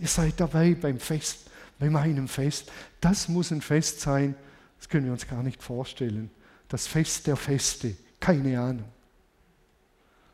ihr 0.00 0.08
seid 0.08 0.40
dabei 0.40 0.74
beim 0.74 0.98
Fest, 0.98 1.50
bei 1.78 1.88
meinem 1.88 2.28
Fest. 2.28 2.72
Das 3.00 3.28
muss 3.28 3.52
ein 3.52 3.60
Fest 3.60 4.00
sein, 4.00 4.34
das 4.78 4.88
können 4.88 5.06
wir 5.06 5.12
uns 5.12 5.28
gar 5.28 5.42
nicht 5.42 5.62
vorstellen. 5.62 6.30
Das 6.68 6.86
Fest 6.86 7.26
der 7.28 7.36
Feste, 7.36 7.94
keine 8.18 8.60
Ahnung. 8.60 8.84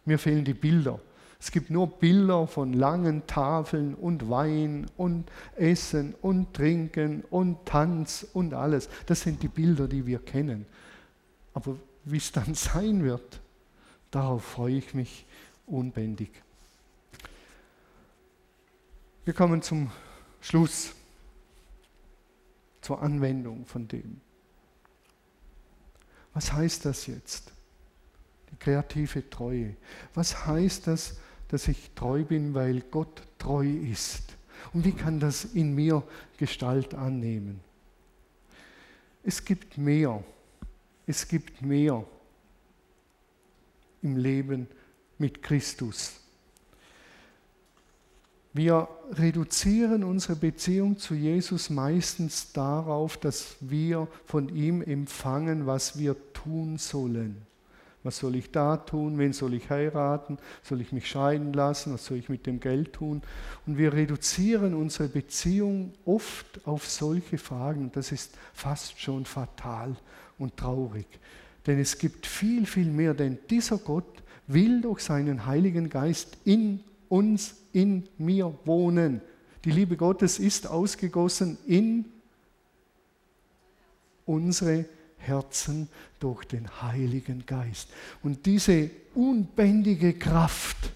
Mir 0.04 0.18
fehlen 0.18 0.44
die 0.44 0.54
Bilder. 0.54 0.98
Es 1.38 1.50
gibt 1.50 1.70
nur 1.70 1.88
Bilder 1.88 2.46
von 2.46 2.72
langen 2.72 3.26
Tafeln 3.26 3.94
und 3.94 4.30
Wein 4.30 4.86
und 4.96 5.28
Essen 5.56 6.14
und 6.22 6.54
Trinken 6.54 7.24
und 7.30 7.66
Tanz 7.66 8.26
und 8.32 8.54
alles. 8.54 8.88
Das 9.06 9.22
sind 9.22 9.42
die 9.42 9.48
Bilder, 9.48 9.88
die 9.88 10.06
wir 10.06 10.20
kennen. 10.20 10.66
Aber 11.52 11.76
wie 12.04 12.16
es 12.16 12.32
dann 12.32 12.54
sein 12.54 13.02
wird, 13.02 13.40
darauf 14.10 14.44
freue 14.44 14.76
ich 14.76 14.94
mich 14.94 15.26
unbändig. 15.66 16.30
Wir 19.24 19.34
kommen 19.34 19.62
zum 19.62 19.90
Schluss, 20.40 20.94
zur 22.80 23.00
Anwendung 23.00 23.64
von 23.64 23.86
dem. 23.86 24.20
Was 26.34 26.52
heißt 26.52 26.84
das 26.84 27.06
jetzt? 27.06 27.52
Die 28.50 28.56
kreative 28.56 29.28
Treue. 29.30 29.76
Was 30.14 30.46
heißt 30.46 30.86
das, 30.86 31.18
dass 31.48 31.68
ich 31.68 31.90
treu 31.94 32.24
bin, 32.24 32.54
weil 32.54 32.80
Gott 32.80 33.22
treu 33.38 33.66
ist? 33.66 34.22
Und 34.72 34.84
wie 34.84 34.92
kann 34.92 35.20
das 35.20 35.44
in 35.44 35.74
mir 35.74 36.02
Gestalt 36.38 36.94
annehmen? 36.94 37.60
Es 39.22 39.44
gibt 39.44 39.78
mehr. 39.78 40.22
Es 41.06 41.28
gibt 41.28 41.62
mehr 41.62 42.04
im 44.02 44.16
Leben 44.16 44.66
mit 45.18 45.42
Christus. 45.42 46.12
Wir 48.54 48.86
reduzieren 49.12 50.04
unsere 50.04 50.36
Beziehung 50.36 50.98
zu 50.98 51.14
Jesus 51.14 51.70
meistens 51.70 52.52
darauf, 52.52 53.16
dass 53.16 53.56
wir 53.60 54.08
von 54.26 54.54
ihm 54.54 54.82
empfangen, 54.82 55.66
was 55.66 55.98
wir 55.98 56.16
tun 56.34 56.76
sollen. 56.76 57.46
Was 58.04 58.18
soll 58.18 58.34
ich 58.34 58.50
da 58.50 58.76
tun? 58.76 59.16
Wen 59.16 59.32
soll 59.32 59.54
ich 59.54 59.70
heiraten? 59.70 60.38
Soll 60.62 60.80
ich 60.80 60.92
mich 60.92 61.08
scheiden 61.08 61.52
lassen? 61.52 61.94
Was 61.94 62.04
soll 62.04 62.18
ich 62.18 62.28
mit 62.28 62.46
dem 62.46 62.58
Geld 62.58 62.94
tun? 62.94 63.22
Und 63.66 63.78
wir 63.78 63.92
reduzieren 63.92 64.74
unsere 64.74 65.08
Beziehung 65.08 65.92
oft 66.04 66.66
auf 66.66 66.88
solche 66.88 67.38
Fragen. 67.38 67.90
Das 67.92 68.10
ist 68.10 68.36
fast 68.52 69.00
schon 69.00 69.24
fatal 69.24 69.96
und 70.38 70.56
traurig. 70.56 71.06
Denn 71.66 71.78
es 71.78 71.96
gibt 71.96 72.26
viel, 72.26 72.66
viel 72.66 72.90
mehr. 72.90 73.14
Denn 73.14 73.38
dieser 73.48 73.78
Gott 73.78 74.21
will 74.52 74.80
durch 74.80 75.00
seinen 75.00 75.46
Heiligen 75.46 75.88
Geist 75.88 76.36
in 76.44 76.80
uns, 77.08 77.54
in 77.72 78.08
mir 78.18 78.54
wohnen. 78.64 79.20
Die 79.64 79.70
Liebe 79.70 79.96
Gottes 79.96 80.38
ist 80.38 80.66
ausgegossen 80.66 81.58
in 81.66 82.06
unsere 84.26 84.86
Herzen 85.18 85.88
durch 86.18 86.44
den 86.44 86.68
Heiligen 86.82 87.44
Geist. 87.46 87.88
Und 88.22 88.44
diese 88.46 88.90
unbändige 89.14 90.14
Kraft, 90.14 90.90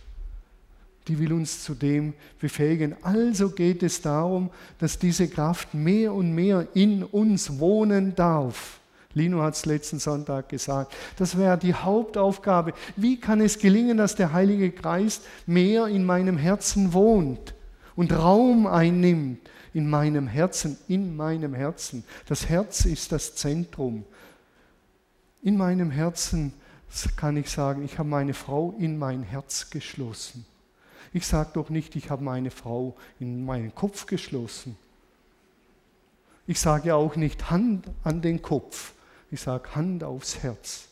die 1.07 1.19
will 1.19 1.33
uns 1.33 1.63
zu 1.63 1.75
dem 1.75 2.15
befähigen. 2.41 2.97
Also 3.03 3.51
geht 3.51 3.83
es 3.83 4.01
darum, 4.01 4.51
dass 4.79 4.99
diese 4.99 5.29
Kraft 5.29 5.75
mehr 5.75 6.13
und 6.13 6.35
mehr 6.35 6.67
in 6.75 7.05
uns 7.05 7.59
wohnen 7.59 8.15
darf. 8.17 8.81
Lino 9.17 9.43
hat 9.43 9.55
es 9.55 9.64
letzten 9.64 9.99
Sonntag 9.99 10.51
gesagt. 10.51 10.95
Das 11.17 11.39
wäre 11.39 11.57
die 11.57 11.73
Hauptaufgabe. 11.73 12.75
Wie 12.97 13.19
kann 13.19 13.41
es 13.41 13.59
gelingen, 13.59 13.97
dass 13.97 14.14
der 14.14 14.35
Heilige 14.35 14.71
Geist 14.71 15.23
mehr 15.47 15.87
in 15.87 16.05
meinem 16.05 16.37
Herzen 16.37 16.93
wohnt 16.93 17.55
und 17.97 18.12
Raum 18.12 18.67
einnimmt 18.67 19.41
in 19.73 19.89
meinem 19.89 20.27
Herzen, 20.27 20.77
in 20.87 21.17
meinem 21.17 21.55
Herzen. 21.55 22.05
Das 22.27 22.49
Herz 22.49 22.85
ist 22.85 23.11
das 23.11 23.35
Zentrum. 23.37 24.05
In 25.43 25.57
meinem 25.57 25.91
Herzen 25.91 26.53
kann 27.17 27.39
ich 27.39 27.51
sagen, 27.51 27.85
ich 27.85 27.99
habe 27.99 28.09
meine 28.09 28.35
Frau 28.35 28.75
in 28.79 28.99
mein 28.99 29.23
Herz 29.23 29.71
geschlossen. 29.71 30.45
Ich 31.14 31.27
sage 31.27 31.51
doch 31.55 31.71
nicht, 31.71 31.97
ich 31.97 32.11
habe 32.11 32.23
meine 32.23 32.51
Frau 32.51 32.97
in 33.19 33.47
meinen 33.47 33.75
Kopf 33.75 34.05
geschlossen. 34.07 34.77
Ich 36.47 36.61
sage 36.61 36.95
auch 36.95 37.17
nicht 37.17 37.51
Hand 37.51 37.87
an 38.05 38.21
den 38.21 38.43
Kopf. 38.43 38.93
Ich 39.31 39.41
sage 39.41 39.74
Hand 39.74 40.05
aufs 40.05 40.43
Herz. 40.43 40.89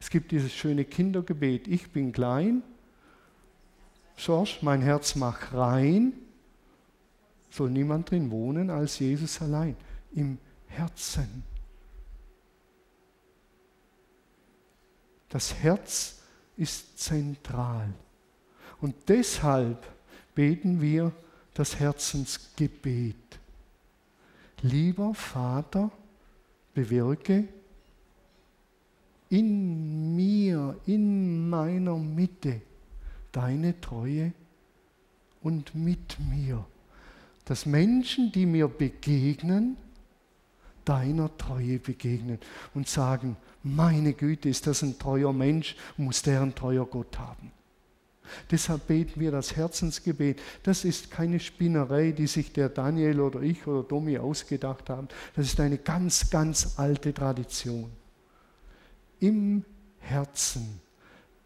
Es 0.00 0.10
gibt 0.10 0.32
dieses 0.32 0.52
schöne 0.52 0.84
Kindergebet, 0.84 1.68
ich 1.68 1.90
bin 1.90 2.12
klein, 2.12 2.62
Schorsch, 4.16 4.62
mein 4.62 4.82
Herz 4.82 5.14
mach 5.14 5.52
rein, 5.52 6.12
soll 7.50 7.70
niemand 7.70 8.10
drin 8.10 8.30
wohnen 8.30 8.70
als 8.70 8.98
Jesus 8.98 9.40
allein, 9.42 9.76
im 10.12 10.38
Herzen. 10.68 11.44
Das 15.28 15.54
Herz 15.54 16.20
ist 16.56 16.98
zentral. 16.98 17.92
Und 18.80 18.94
deshalb 19.08 19.86
beten 20.34 20.80
wir 20.80 21.12
das 21.54 21.78
Herzensgebet. 21.78 23.16
Lieber 24.60 25.14
Vater, 25.14 25.90
bewirke 26.74 27.48
in 29.28 30.14
mir, 30.14 30.78
in 30.86 31.48
meiner 31.48 31.96
Mitte 31.96 32.60
deine 33.32 33.80
Treue 33.80 34.32
und 35.42 35.74
mit 35.74 36.18
mir, 36.20 36.66
dass 37.46 37.64
Menschen, 37.66 38.30
die 38.30 38.46
mir 38.46 38.68
begegnen, 38.68 39.76
deiner 40.84 41.36
Treue 41.38 41.78
begegnen 41.78 42.38
und 42.74 42.88
sagen, 42.88 43.36
meine 43.62 44.12
Güte, 44.12 44.48
ist 44.48 44.66
das 44.66 44.82
ein 44.82 44.98
treuer 44.98 45.32
Mensch, 45.32 45.76
muss 45.96 46.22
der 46.22 46.42
ein 46.42 46.54
treuer 46.54 46.86
Gott 46.86 47.18
haben. 47.18 47.52
Deshalb 48.50 48.86
beten 48.86 49.20
wir 49.20 49.30
das 49.30 49.56
Herzensgebet. 49.56 50.40
Das 50.62 50.84
ist 50.84 51.10
keine 51.10 51.40
Spinnerei, 51.40 52.12
die 52.12 52.26
sich 52.26 52.52
der 52.52 52.68
Daniel 52.68 53.20
oder 53.20 53.40
ich 53.40 53.66
oder 53.66 53.82
Domi 53.82 54.18
ausgedacht 54.18 54.90
haben. 54.90 55.08
Das 55.36 55.46
ist 55.46 55.60
eine 55.60 55.78
ganz, 55.78 56.30
ganz 56.30 56.78
alte 56.78 57.12
Tradition. 57.12 57.90
Im 59.20 59.64
Herzen, 59.98 60.80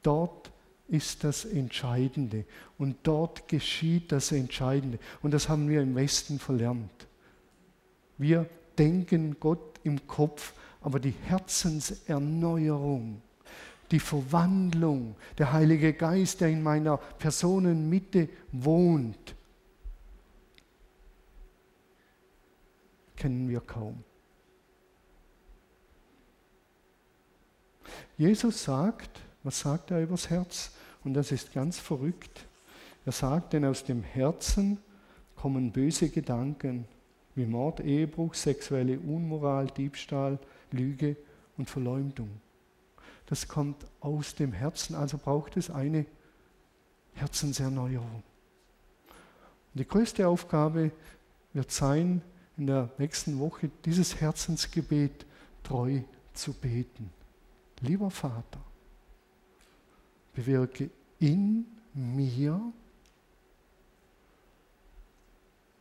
dort 0.03 0.51
ist 0.89 1.25
das 1.25 1.45
Entscheidende 1.45 2.45
und 2.79 2.97
dort 3.03 3.49
geschieht 3.49 4.13
das 4.13 4.33
Entscheidende. 4.33 4.99
Und 5.23 5.33
das 5.33 5.49
haben 5.49 5.69
wir 5.69 5.83
im 5.83 5.95
Westen 5.95 6.39
verlernt. 6.39 7.07
Wir 8.19 8.49
denken 8.79 9.37
Gott 9.41 9.81
im 9.83 10.07
Kopf, 10.07 10.55
aber 10.81 11.01
die 11.01 11.15
Herzenserneuerung 11.25 13.21
die 13.91 14.01
Verwandlung, 14.01 15.17
der 15.39 15.53
Heilige 15.53 15.93
Geist, 15.93 16.41
der 16.41 16.49
in 16.49 16.63
meiner 16.63 16.97
Personenmitte 16.97 18.29
wohnt, 18.53 19.35
kennen 23.17 23.49
wir 23.49 23.61
kaum. 23.61 24.03
Jesus 28.19 28.65
sagt, 28.65 29.21
was 29.43 29.61
sagt 29.61 29.91
er 29.91 30.03
übers 30.03 30.31
Herz? 30.31 30.73
Und 31.05 31.15
das 31.15 31.33
ist 31.33 31.53
ganz 31.53 31.79
verrückt. 31.79 32.47
Er 33.05 33.13
sagt, 33.13 33.53
denn 33.53 33.65
aus 33.65 33.85
dem 33.85 34.03
Herzen 34.03 34.79
kommen 35.37 35.71
böse 35.71 36.09
Gedanken 36.09 36.87
wie 37.35 37.47
Mord, 37.47 37.81
Ehebruch, 37.81 38.35
sexuelle 38.35 38.99
Unmoral, 38.99 39.67
Diebstahl, 39.67 40.39
Lüge 40.73 41.17
und 41.57 41.71
Verleumdung 41.71 42.41
das 43.27 43.49
kommt 43.49 43.85
aus 44.01 44.35
dem 44.35 44.53
Herzen, 44.53 44.95
also 44.95 45.19
braucht 45.19 45.57
es 45.57 45.71
eine 45.71 46.07
Herzenserneuerung. 47.15 48.23
Und 49.75 49.81
die 49.81 49.87
größte 49.87 50.27
Aufgabe 50.27 50.93
wird 51.53 51.71
sein, 51.71 52.23
in 52.57 52.67
der 52.67 52.91
nächsten 52.99 53.39
Woche 53.39 53.71
dieses 53.85 54.21
Herzensgebet 54.21 55.27
treu 55.63 56.01
zu 56.33 56.55
beten. 56.55 57.11
Lieber 57.81 58.11
Vater, 58.11 58.61
bewirke 60.35 60.91
in 61.19 61.67
mir 61.93 62.61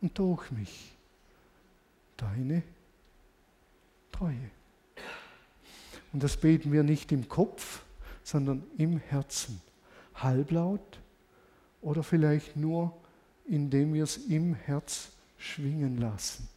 und 0.00 0.18
durch 0.18 0.50
mich 0.50 0.94
deine 2.16 2.62
Treue. 4.12 4.50
Und 6.16 6.22
das 6.22 6.38
beten 6.38 6.72
wir 6.72 6.82
nicht 6.82 7.12
im 7.12 7.28
Kopf, 7.28 7.82
sondern 8.22 8.64
im 8.78 8.96
Herzen. 8.96 9.60
Halblaut 10.14 10.98
oder 11.82 12.02
vielleicht 12.02 12.56
nur, 12.56 12.96
indem 13.44 13.92
wir 13.92 14.04
es 14.04 14.16
im 14.16 14.54
Herz 14.54 15.10
schwingen 15.36 15.98
lassen. 15.98 16.48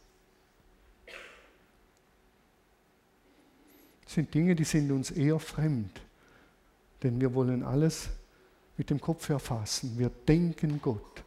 Das 4.04 4.14
sind 4.14 4.32
Dinge, 4.32 4.56
die 4.56 4.64
sind 4.64 4.90
uns 4.90 5.10
eher 5.10 5.38
fremd, 5.38 6.00
denn 7.02 7.20
wir 7.20 7.34
wollen 7.34 7.62
alles 7.62 8.08
mit 8.78 8.88
dem 8.88 8.98
Kopf 8.98 9.28
erfassen. 9.28 9.98
Wir 9.98 10.10
denken 10.26 10.80
Gott. 10.80 11.22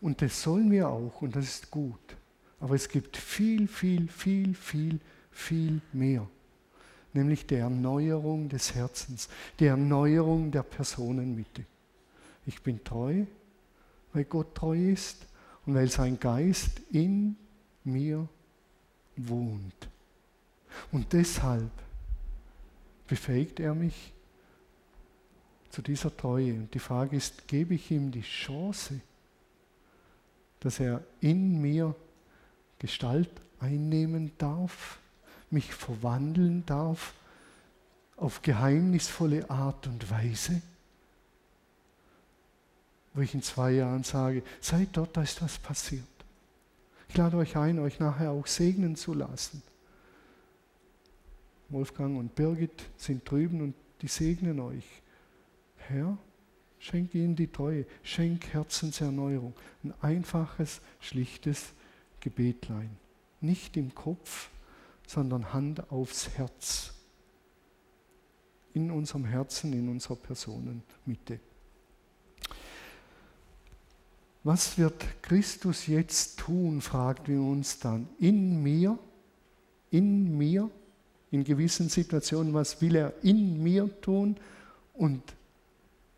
Und 0.00 0.22
das 0.22 0.40
sollen 0.40 0.70
wir 0.70 0.88
auch 0.88 1.20
und 1.20 1.34
das 1.34 1.46
ist 1.46 1.70
gut. 1.72 2.16
Aber 2.60 2.76
es 2.76 2.88
gibt 2.88 3.16
viel, 3.16 3.66
viel, 3.66 4.06
viel, 4.06 4.54
viel, 4.54 5.00
viel 5.32 5.80
mehr 5.92 6.28
nämlich 7.16 7.46
der 7.46 7.60
Erneuerung 7.60 8.48
des 8.48 8.74
Herzens, 8.74 9.28
der 9.58 9.70
Erneuerung 9.70 10.50
der 10.50 10.62
Personenmitte. 10.62 11.64
Ich 12.46 12.62
bin 12.62 12.82
treu, 12.84 13.24
weil 14.12 14.24
Gott 14.24 14.54
treu 14.54 14.92
ist 14.92 15.26
und 15.66 15.74
weil 15.74 15.90
sein 15.90 16.20
Geist 16.20 16.80
in 16.92 17.36
mir 17.84 18.28
wohnt. 19.16 19.88
Und 20.92 21.12
deshalb 21.12 21.70
befähigt 23.08 23.60
er 23.60 23.74
mich 23.74 24.12
zu 25.70 25.82
dieser 25.82 26.16
Treue. 26.16 26.54
Und 26.54 26.74
die 26.74 26.78
Frage 26.78 27.16
ist, 27.16 27.48
gebe 27.48 27.74
ich 27.74 27.90
ihm 27.90 28.10
die 28.10 28.22
Chance, 28.22 29.00
dass 30.60 30.80
er 30.80 31.02
in 31.20 31.60
mir 31.60 31.94
Gestalt 32.78 33.30
einnehmen 33.60 34.32
darf? 34.38 34.98
Mich 35.50 35.74
verwandeln 35.74 36.64
darf 36.66 37.14
auf 38.16 38.42
geheimnisvolle 38.42 39.50
Art 39.50 39.86
und 39.86 40.10
Weise, 40.10 40.62
wo 43.14 43.20
ich 43.20 43.34
in 43.34 43.42
zwei 43.42 43.72
Jahren 43.72 44.04
sage, 44.04 44.42
seid 44.60 44.88
dort, 44.92 45.16
da 45.16 45.22
ist 45.22 45.42
was 45.42 45.58
passiert. 45.58 46.04
Ich 47.08 47.16
lade 47.16 47.36
euch 47.36 47.56
ein, 47.56 47.78
euch 47.78 47.98
nachher 47.98 48.30
auch 48.30 48.46
segnen 48.46 48.96
zu 48.96 49.14
lassen. 49.14 49.62
Wolfgang 51.68 52.18
und 52.18 52.34
Birgit 52.34 52.84
sind 52.96 53.28
drüben 53.28 53.60
und 53.60 53.74
die 54.02 54.08
segnen 54.08 54.60
euch. 54.60 54.84
Herr, 55.76 56.16
schenk 56.78 57.14
ihnen 57.14 57.36
die 57.36 57.48
Treue, 57.50 57.86
schenk 58.02 58.52
Herzenserneuerung. 58.52 59.54
Ein 59.82 59.94
einfaches, 60.00 60.80
schlichtes 61.00 61.72
Gebetlein. 62.20 62.90
Nicht 63.40 63.76
im 63.76 63.94
Kopf, 63.94 64.50
sondern 65.06 65.52
Hand 65.52 65.90
aufs 65.90 66.28
Herz. 66.30 66.92
In 68.74 68.90
unserem 68.90 69.24
Herzen, 69.24 69.72
in 69.72 69.88
unserer 69.88 70.16
Personenmitte. 70.16 71.40
Was 74.44 74.78
wird 74.78 75.22
Christus 75.22 75.86
jetzt 75.86 76.38
tun, 76.38 76.80
fragt 76.80 77.28
wir 77.28 77.40
uns 77.40 77.78
dann. 77.78 78.08
In 78.18 78.62
mir, 78.62 78.98
in 79.90 80.36
mir, 80.36 80.70
in 81.30 81.42
gewissen 81.42 81.88
Situationen, 81.88 82.54
was 82.54 82.80
will 82.80 82.96
er 82.96 83.12
in 83.22 83.62
mir 83.62 83.90
tun 84.00 84.36
und 84.94 85.22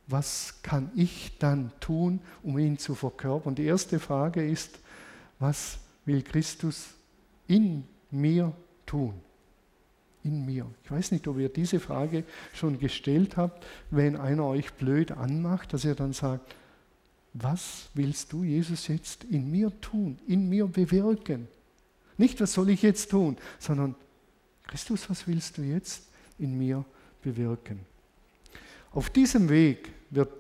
was 0.06 0.62
kann 0.62 0.90
ich 0.94 1.38
dann 1.38 1.70
tun, 1.80 2.20
um 2.42 2.58
ihn 2.58 2.78
zu 2.78 2.94
verkörpern? 2.94 3.54
Die 3.54 3.64
erste 3.64 3.98
Frage 4.00 4.46
ist, 4.46 4.78
was 5.38 5.78
will 6.04 6.22
Christus 6.22 6.88
in 7.46 7.84
mir 8.10 8.52
tun? 8.88 9.14
In 10.24 10.44
mir. 10.44 10.66
Ich 10.84 10.90
weiß 10.90 11.12
nicht, 11.12 11.28
ob 11.28 11.38
ihr 11.38 11.48
diese 11.48 11.78
Frage 11.78 12.24
schon 12.52 12.78
gestellt 12.78 13.36
habt, 13.36 13.64
wenn 13.90 14.16
einer 14.16 14.44
euch 14.44 14.72
blöd 14.74 15.12
anmacht, 15.12 15.72
dass 15.72 15.84
ihr 15.84 15.94
dann 15.94 16.12
sagt, 16.12 16.54
was 17.34 17.88
willst 17.94 18.32
du, 18.32 18.42
Jesus, 18.42 18.88
jetzt 18.88 19.24
in 19.24 19.50
mir 19.50 19.72
tun, 19.80 20.18
in 20.26 20.48
mir 20.48 20.66
bewirken? 20.66 21.46
Nicht, 22.16 22.40
was 22.40 22.52
soll 22.52 22.70
ich 22.70 22.82
jetzt 22.82 23.10
tun, 23.10 23.36
sondern 23.60 23.94
Christus, 24.66 25.08
was 25.08 25.26
willst 25.28 25.56
du 25.58 25.62
jetzt 25.62 26.08
in 26.38 26.58
mir 26.58 26.84
bewirken? 27.22 27.80
Auf 28.90 29.10
diesem 29.10 29.48
Weg 29.48 29.92
wird 30.10 30.30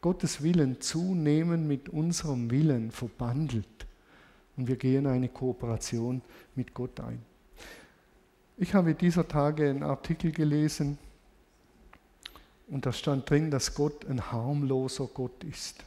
Gottes 0.00 0.42
Willen 0.42 0.80
zunehmend 0.80 1.66
mit 1.66 1.88
unserem 1.88 2.50
Willen 2.50 2.90
verbandelt 2.90 3.86
und 4.56 4.66
wir 4.66 4.76
gehen 4.76 5.06
eine 5.06 5.28
Kooperation 5.28 6.22
mit 6.54 6.74
Gott 6.74 6.98
ein. 7.00 7.22
Ich 8.60 8.74
habe 8.74 8.92
dieser 8.92 9.28
Tage 9.28 9.70
einen 9.70 9.84
Artikel 9.84 10.32
gelesen 10.32 10.98
und 12.66 12.86
da 12.86 12.92
stand 12.92 13.30
drin, 13.30 13.52
dass 13.52 13.72
Gott 13.72 14.04
ein 14.06 14.32
harmloser 14.32 15.06
Gott 15.06 15.44
ist. 15.44 15.84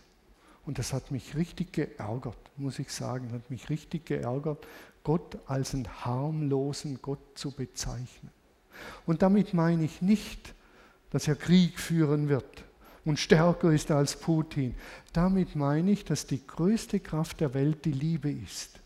Und 0.65 0.79
das 0.79 0.93
hat 0.93 1.11
mich 1.11 1.35
richtig 1.35 1.73
geärgert, 1.73 2.37
muss 2.55 2.79
ich 2.79 2.89
sagen, 2.89 3.33
hat 3.33 3.49
mich 3.49 3.69
richtig 3.69 4.05
geärgert, 4.05 4.65
Gott 5.03 5.37
als 5.47 5.73
einen 5.73 6.05
harmlosen 6.05 7.01
Gott 7.01 7.19
zu 7.35 7.51
bezeichnen. 7.51 8.31
Und 9.05 9.21
damit 9.21 9.53
meine 9.53 9.83
ich 9.83 10.01
nicht, 10.01 10.53
dass 11.09 11.27
er 11.27 11.35
Krieg 11.35 11.77
führen 11.77 12.29
wird 12.29 12.63
und 13.03 13.19
stärker 13.19 13.73
ist 13.73 13.91
als 13.91 14.15
Putin. 14.15 14.75
Damit 15.11 15.57
meine 15.57 15.91
ich, 15.91 16.05
dass 16.05 16.25
die 16.25 16.47
größte 16.47 17.01
Kraft 17.01 17.41
der 17.41 17.53
Welt 17.53 17.83
die 17.83 17.91
Liebe 17.91 18.31
ist. 18.31 18.80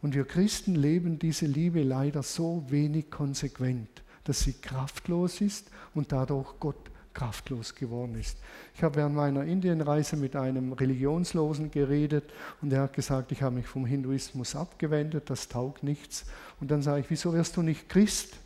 Und 0.00 0.14
wir 0.14 0.24
Christen 0.24 0.74
leben 0.74 1.18
diese 1.18 1.46
Liebe 1.46 1.82
leider 1.82 2.22
so 2.22 2.64
wenig 2.68 3.10
konsequent, 3.10 4.02
dass 4.24 4.40
sie 4.40 4.52
kraftlos 4.52 5.40
ist 5.40 5.70
und 5.94 6.12
dadurch 6.12 6.54
Gott 6.60 6.90
kraftlos 7.18 7.74
geworden 7.74 8.14
ist. 8.14 8.38
Ich 8.76 8.82
habe 8.84 8.94
während 8.96 9.16
meiner 9.16 9.42
Indienreise 9.42 10.16
mit 10.16 10.36
einem 10.36 10.72
Religionslosen 10.72 11.70
geredet 11.72 12.32
und 12.62 12.72
er 12.72 12.82
hat 12.82 12.92
gesagt, 12.92 13.32
ich 13.32 13.42
habe 13.42 13.56
mich 13.56 13.66
vom 13.66 13.86
Hinduismus 13.86 14.54
abgewendet, 14.54 15.28
das 15.28 15.48
taugt 15.48 15.82
nichts. 15.82 16.26
Und 16.60 16.70
dann 16.70 16.80
sage 16.80 17.00
ich, 17.00 17.10
wieso 17.10 17.32
wirst 17.32 17.56
du 17.56 17.62
nicht 17.62 17.88
Christ? 17.88 18.36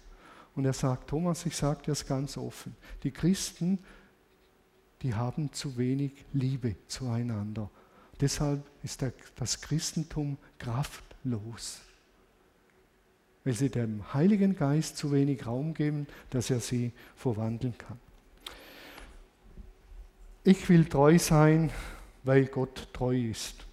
Und 0.55 0.64
er 0.64 0.72
sagt, 0.72 1.11
Thomas, 1.11 1.44
ich 1.44 1.57
sage 1.57 1.82
dir 1.82 1.90
das 1.90 2.07
ganz 2.07 2.38
offen. 2.38 2.74
Die 3.03 3.11
Christen, 3.11 3.78
die 5.03 5.14
haben 5.14 5.53
zu 5.53 5.76
wenig 5.76 6.24
Liebe 6.32 6.76
zueinander. 6.88 7.70
Deshalb 8.20 8.64
ist 8.82 9.05
das 9.36 9.61
Christentum 9.61 10.38
kraftlos, 11.22 11.80
weil 13.44 13.54
sie 13.54 13.70
dem 13.70 14.12
Heiligen 14.14 14.56
Geist 14.56 14.96
zu 14.96 15.12
wenig 15.12 15.46
Raum 15.46 15.74
geben, 15.74 16.06
dass 16.30 16.50
er 16.50 16.60
sie 16.60 16.92
verwandeln 17.16 17.76
kann. 17.76 17.98
Ich 20.44 20.68
will 20.68 20.84
treu 20.84 21.18
sein, 21.18 21.70
weil 22.24 22.46
Gott 22.46 22.88
treu 22.92 23.16
ist. 23.16 23.64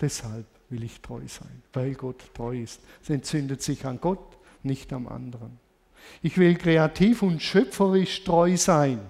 Deshalb 0.00 0.46
will 0.70 0.84
ich 0.84 1.00
treu 1.00 1.22
sein, 1.26 1.62
weil 1.72 1.94
Gott 1.94 2.22
treu 2.34 2.60
ist. 2.60 2.80
Es 3.02 3.10
entzündet 3.10 3.62
sich 3.62 3.84
an 3.84 4.00
Gott, 4.00 4.38
nicht 4.62 4.92
am 4.92 5.08
anderen. 5.08 5.58
Ich 6.22 6.36
will 6.38 6.56
kreativ 6.56 7.22
und 7.22 7.42
schöpferisch 7.42 8.24
treu 8.24 8.56
sein. 8.56 9.00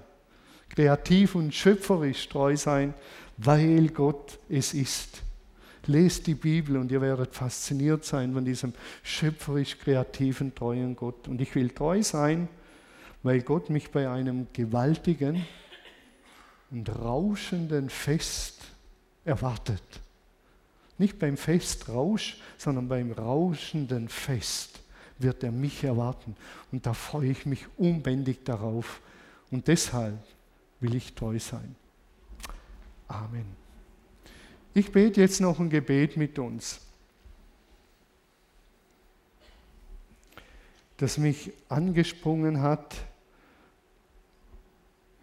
Kreativ 0.68 1.34
und 1.34 1.54
schöpferisch 1.54 2.28
treu 2.28 2.56
sein, 2.56 2.94
weil 3.36 3.88
Gott 3.88 4.38
es 4.48 4.74
ist. 4.74 5.23
Lest 5.86 6.26
die 6.26 6.34
Bibel 6.34 6.76
und 6.76 6.90
ihr 6.90 7.00
werdet 7.00 7.34
fasziniert 7.34 8.04
sein 8.04 8.32
von 8.32 8.44
diesem 8.44 8.72
schöpferisch 9.02 9.78
kreativen, 9.78 10.54
treuen 10.54 10.96
Gott. 10.96 11.28
Und 11.28 11.40
ich 11.40 11.54
will 11.54 11.70
treu 11.70 12.02
sein, 12.02 12.48
weil 13.22 13.42
Gott 13.42 13.70
mich 13.70 13.90
bei 13.90 14.08
einem 14.08 14.46
gewaltigen, 14.52 15.44
und 16.74 16.88
rauschenden 16.88 17.88
Fest 17.88 18.62
erwartet. 19.24 19.82
Nicht 20.98 21.18
beim 21.18 21.36
Festrausch, 21.36 22.38
sondern 22.58 22.88
beim 22.88 23.12
rauschenden 23.12 24.08
Fest 24.08 24.80
wird 25.18 25.44
er 25.44 25.52
mich 25.52 25.84
erwarten. 25.84 26.36
Und 26.72 26.86
da 26.86 26.92
freue 26.92 27.30
ich 27.30 27.46
mich 27.46 27.66
unbändig 27.76 28.44
darauf. 28.44 29.00
Und 29.50 29.68
deshalb 29.68 30.18
will 30.80 30.94
ich 30.96 31.14
treu 31.14 31.38
sein. 31.38 31.76
Amen. 33.06 33.63
Ich 34.76 34.90
bete 34.90 35.20
jetzt 35.20 35.40
noch 35.40 35.60
ein 35.60 35.70
Gebet 35.70 36.16
mit 36.16 36.36
uns, 36.36 36.80
das 40.96 41.16
mich 41.16 41.52
angesprungen 41.68 42.60
hat 42.60 42.96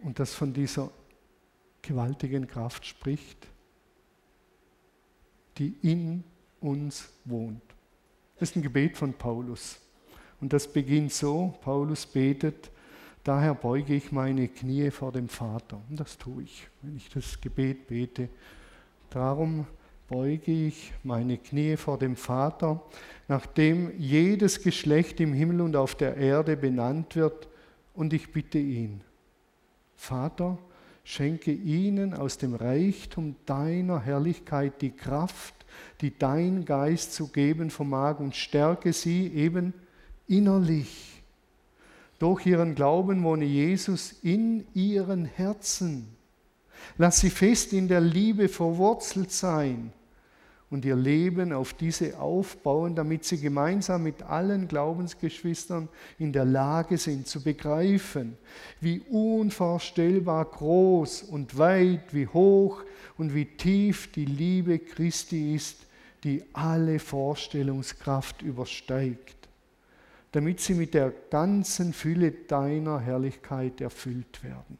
und 0.00 0.18
das 0.18 0.34
von 0.34 0.54
dieser 0.54 0.90
gewaltigen 1.82 2.46
Kraft 2.46 2.86
spricht, 2.86 3.46
die 5.58 5.76
in 5.82 6.24
uns 6.62 7.10
wohnt. 7.26 7.62
Das 8.38 8.50
ist 8.50 8.56
ein 8.56 8.62
Gebet 8.62 8.96
von 8.96 9.12
Paulus. 9.12 9.78
Und 10.40 10.54
das 10.54 10.66
beginnt 10.66 11.12
so, 11.12 11.54
Paulus 11.60 12.06
betet, 12.06 12.70
daher 13.22 13.54
beuge 13.54 13.94
ich 13.94 14.12
meine 14.12 14.48
Knie 14.48 14.90
vor 14.90 15.12
dem 15.12 15.28
Vater. 15.28 15.78
Und 15.90 16.00
das 16.00 16.16
tue 16.16 16.44
ich, 16.44 16.68
wenn 16.80 16.96
ich 16.96 17.10
das 17.10 17.38
Gebet 17.38 17.86
bete. 17.86 18.30
Darum 19.12 19.66
beuge 20.08 20.52
ich 20.52 20.92
meine 21.02 21.38
Knie 21.38 21.76
vor 21.76 21.98
dem 21.98 22.16
Vater, 22.16 22.82
nachdem 23.28 23.92
jedes 23.98 24.62
Geschlecht 24.62 25.20
im 25.20 25.32
Himmel 25.32 25.60
und 25.60 25.76
auf 25.76 25.94
der 25.94 26.16
Erde 26.16 26.56
benannt 26.56 27.16
wird, 27.16 27.48
und 27.94 28.14
ich 28.14 28.32
bitte 28.32 28.58
ihn, 28.58 29.02
Vater, 29.94 30.56
Schenke 31.04 31.50
ihnen 31.50 32.14
aus 32.14 32.38
dem 32.38 32.54
Reichtum 32.54 33.34
deiner 33.44 34.00
Herrlichkeit 34.00 34.80
die 34.80 34.92
Kraft, 34.92 35.54
die 36.00 36.16
dein 36.16 36.64
Geist 36.64 37.14
zu 37.14 37.28
geben 37.28 37.70
vermag 37.70 38.20
und 38.20 38.36
stärke 38.36 38.92
sie 38.92 39.26
eben 39.28 39.74
innerlich. 40.28 41.22
Durch 42.20 42.46
ihren 42.46 42.76
Glauben 42.76 43.24
wohne 43.24 43.44
Jesus 43.44 44.12
in 44.22 44.64
ihren 44.74 45.24
Herzen. 45.24 46.06
Lass 46.98 47.20
sie 47.20 47.30
fest 47.30 47.72
in 47.72 47.88
der 47.88 48.00
Liebe 48.00 48.48
verwurzelt 48.48 49.32
sein 49.32 49.92
und 50.72 50.86
ihr 50.86 50.96
Leben 50.96 51.52
auf 51.52 51.74
diese 51.74 52.18
aufbauen, 52.18 52.94
damit 52.94 53.24
sie 53.24 53.38
gemeinsam 53.38 54.04
mit 54.04 54.22
allen 54.22 54.68
Glaubensgeschwistern 54.68 55.86
in 56.18 56.32
der 56.32 56.46
Lage 56.46 56.96
sind 56.96 57.26
zu 57.26 57.42
begreifen, 57.42 58.38
wie 58.80 59.00
unvorstellbar 59.10 60.46
groß 60.46 61.24
und 61.24 61.58
weit, 61.58 62.14
wie 62.14 62.26
hoch 62.26 62.82
und 63.18 63.34
wie 63.34 63.44
tief 63.44 64.12
die 64.12 64.24
Liebe 64.24 64.78
Christi 64.78 65.54
ist, 65.54 65.86
die 66.24 66.42
alle 66.54 66.98
Vorstellungskraft 66.98 68.40
übersteigt, 68.40 69.36
damit 70.30 70.60
sie 70.60 70.72
mit 70.72 70.94
der 70.94 71.12
ganzen 71.28 71.92
Fülle 71.92 72.30
deiner 72.30 72.98
Herrlichkeit 72.98 73.82
erfüllt 73.82 74.42
werden. 74.42 74.78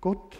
Gott, 0.00 0.38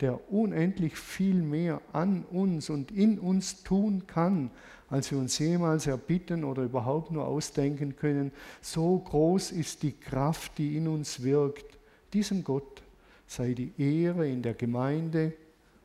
der 0.00 0.32
unendlich 0.32 0.96
viel 0.96 1.36
mehr 1.36 1.80
an 1.92 2.24
uns 2.24 2.70
und 2.70 2.90
in 2.90 3.18
uns 3.18 3.62
tun 3.62 4.06
kann, 4.06 4.50
als 4.90 5.10
wir 5.10 5.18
uns 5.18 5.38
jemals 5.38 5.86
erbitten 5.86 6.44
oder 6.44 6.62
überhaupt 6.62 7.10
nur 7.10 7.26
ausdenken 7.26 7.96
können. 7.96 8.32
So 8.60 8.98
groß 8.98 9.52
ist 9.52 9.82
die 9.82 9.92
Kraft, 9.92 10.58
die 10.58 10.76
in 10.76 10.88
uns 10.88 11.22
wirkt. 11.22 11.78
Diesem 12.12 12.44
Gott 12.44 12.82
sei 13.26 13.54
die 13.54 13.72
Ehre 13.78 14.28
in 14.28 14.42
der 14.42 14.54
Gemeinde 14.54 15.32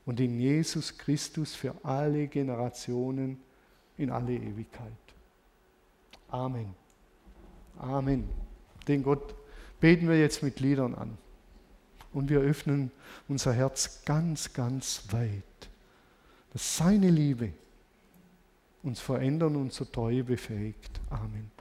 und 0.05 0.19
in 0.19 0.39
Jesus 0.39 0.97
Christus 0.97 1.53
für 1.53 1.73
alle 1.83 2.27
Generationen 2.27 3.37
in 3.97 4.09
alle 4.11 4.33
Ewigkeit. 4.33 4.91
Amen. 6.29 6.73
Amen. 7.77 8.27
Den 8.87 9.03
Gott 9.03 9.35
beten 9.79 10.07
wir 10.07 10.19
jetzt 10.19 10.41
mit 10.41 10.59
Liedern 10.59 10.95
an. 10.95 11.17
Und 12.13 12.29
wir 12.29 12.39
öffnen 12.39 12.91
unser 13.27 13.53
Herz 13.53 14.03
ganz, 14.05 14.53
ganz 14.53 15.03
weit, 15.11 15.43
dass 16.53 16.77
seine 16.77 17.09
Liebe 17.09 17.53
uns 18.81 18.99
verändern 18.99 19.55
und 19.55 19.73
zur 19.73 19.91
Treue 19.91 20.23
befähigt. 20.23 20.99
Amen. 21.09 21.51